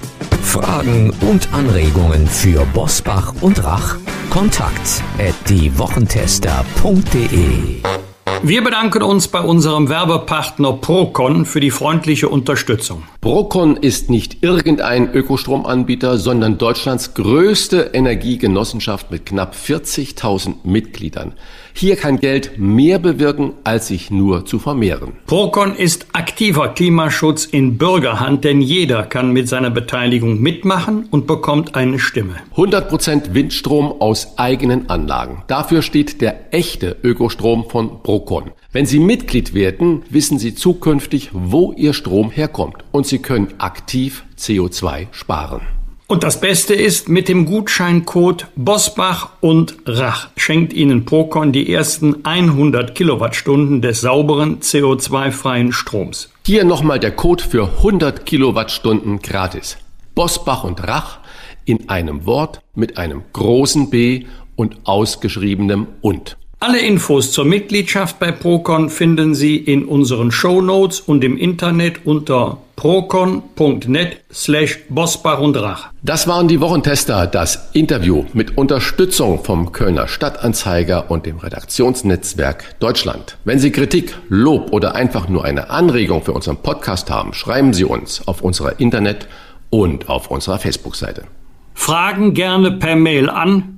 Fragen 0.42 1.12
und 1.30 1.48
Anregungen 1.52 2.26
für 2.26 2.66
Bosbach 2.72 3.34
und 3.42 3.62
Rach? 3.64 3.96
Kontakt 4.30 5.02
at 5.18 5.34
diewochentester.de 5.48 8.07
wir 8.42 8.62
bedanken 8.62 9.02
uns 9.02 9.28
bei 9.28 9.40
unserem 9.40 9.88
Werbepartner 9.88 10.72
Procon 10.74 11.44
für 11.44 11.60
die 11.60 11.70
freundliche 11.70 12.28
Unterstützung. 12.28 13.02
Procon 13.28 13.76
ist 13.76 14.08
nicht 14.08 14.42
irgendein 14.42 15.12
Ökostromanbieter, 15.12 16.16
sondern 16.16 16.56
Deutschlands 16.56 17.12
größte 17.12 17.90
Energiegenossenschaft 17.92 19.10
mit 19.10 19.26
knapp 19.26 19.54
40.000 19.54 20.54
Mitgliedern. 20.64 21.34
Hier 21.74 21.96
kann 21.96 22.20
Geld 22.20 22.52
mehr 22.56 22.98
bewirken, 22.98 23.52
als 23.64 23.88
sich 23.88 24.10
nur 24.10 24.46
zu 24.46 24.58
vermehren. 24.58 25.12
Procon 25.26 25.74
ist 25.74 26.06
aktiver 26.14 26.68
Klimaschutz 26.68 27.44
in 27.44 27.76
Bürgerhand, 27.76 28.44
denn 28.44 28.62
jeder 28.62 29.02
kann 29.02 29.34
mit 29.34 29.46
seiner 29.46 29.68
Beteiligung 29.68 30.40
mitmachen 30.40 31.06
und 31.10 31.26
bekommt 31.26 31.74
eine 31.74 31.98
Stimme. 31.98 32.36
100% 32.56 33.34
Windstrom 33.34 34.00
aus 34.00 34.38
eigenen 34.38 34.88
Anlagen. 34.88 35.42
Dafür 35.48 35.82
steht 35.82 36.22
der 36.22 36.54
echte 36.54 36.96
Ökostrom 37.02 37.68
von 37.68 38.02
Procon. 38.02 38.52
Wenn 38.70 38.84
Sie 38.84 38.98
Mitglied 38.98 39.54
werden, 39.54 40.02
wissen 40.10 40.38
Sie 40.38 40.54
zukünftig, 40.54 41.30
wo 41.32 41.72
Ihr 41.72 41.94
Strom 41.94 42.30
herkommt 42.30 42.84
und 42.92 43.06
Sie 43.06 43.18
können 43.18 43.54
aktiv 43.56 44.24
CO2 44.38 45.06
sparen. 45.10 45.62
Und 46.06 46.22
das 46.22 46.40
Beste 46.40 46.74
ist, 46.74 47.08
mit 47.08 47.28
dem 47.28 47.46
Gutscheincode 47.46 48.46
Bosbach 48.56 49.30
und 49.40 49.76
Rach 49.86 50.28
schenkt 50.36 50.74
Ihnen 50.74 51.06
Procon 51.06 51.52
die 51.52 51.72
ersten 51.72 52.26
100 52.26 52.94
Kilowattstunden 52.94 53.80
des 53.80 54.02
sauberen 54.02 54.60
CO2-freien 54.60 55.72
Stroms. 55.72 56.30
Hier 56.44 56.64
nochmal 56.64 57.00
der 57.00 57.12
Code 57.12 57.44
für 57.44 57.68
100 57.78 58.26
Kilowattstunden 58.26 59.20
gratis. 59.20 59.78
Bosbach 60.14 60.64
und 60.64 60.86
Rach 60.86 61.20
in 61.64 61.88
einem 61.88 62.26
Wort 62.26 62.60
mit 62.74 62.98
einem 62.98 63.22
großen 63.32 63.88
B 63.88 64.26
und 64.56 64.76
ausgeschriebenem 64.84 65.86
und. 66.02 66.36
Alle 66.60 66.80
Infos 66.80 67.30
zur 67.30 67.44
Mitgliedschaft 67.44 68.18
bei 68.18 68.32
Procon 68.32 68.90
finden 68.90 69.36
Sie 69.36 69.56
in 69.56 69.84
unseren 69.84 70.32
Show 70.32 70.60
Notes 70.60 70.98
und 70.98 71.22
im 71.22 71.36
Internet 71.36 72.04
unter 72.04 72.58
procon.net 72.74 74.24
slash 74.32 74.80
Bosbach 74.88 75.38
und 75.38 75.56
Rach. 75.56 75.90
Das 76.02 76.26
waren 76.26 76.48
die 76.48 76.60
Wochentester, 76.60 77.28
das 77.28 77.70
Interview 77.74 78.24
mit 78.32 78.58
Unterstützung 78.58 79.44
vom 79.44 79.70
Kölner 79.70 80.08
Stadtanzeiger 80.08 81.12
und 81.12 81.26
dem 81.26 81.38
Redaktionsnetzwerk 81.38 82.80
Deutschland. 82.80 83.38
Wenn 83.44 83.60
Sie 83.60 83.70
Kritik, 83.70 84.16
Lob 84.28 84.72
oder 84.72 84.96
einfach 84.96 85.28
nur 85.28 85.44
eine 85.44 85.70
Anregung 85.70 86.24
für 86.24 86.32
unseren 86.32 86.56
Podcast 86.56 87.08
haben, 87.08 87.34
schreiben 87.34 87.72
Sie 87.72 87.84
uns 87.84 88.26
auf 88.26 88.42
unserer 88.42 88.80
Internet- 88.80 89.28
und 89.70 90.08
auf 90.08 90.28
unserer 90.28 90.58
Facebook-Seite. 90.58 91.22
Fragen 91.74 92.34
gerne 92.34 92.72
per 92.72 92.96
Mail 92.96 93.30
an 93.30 93.77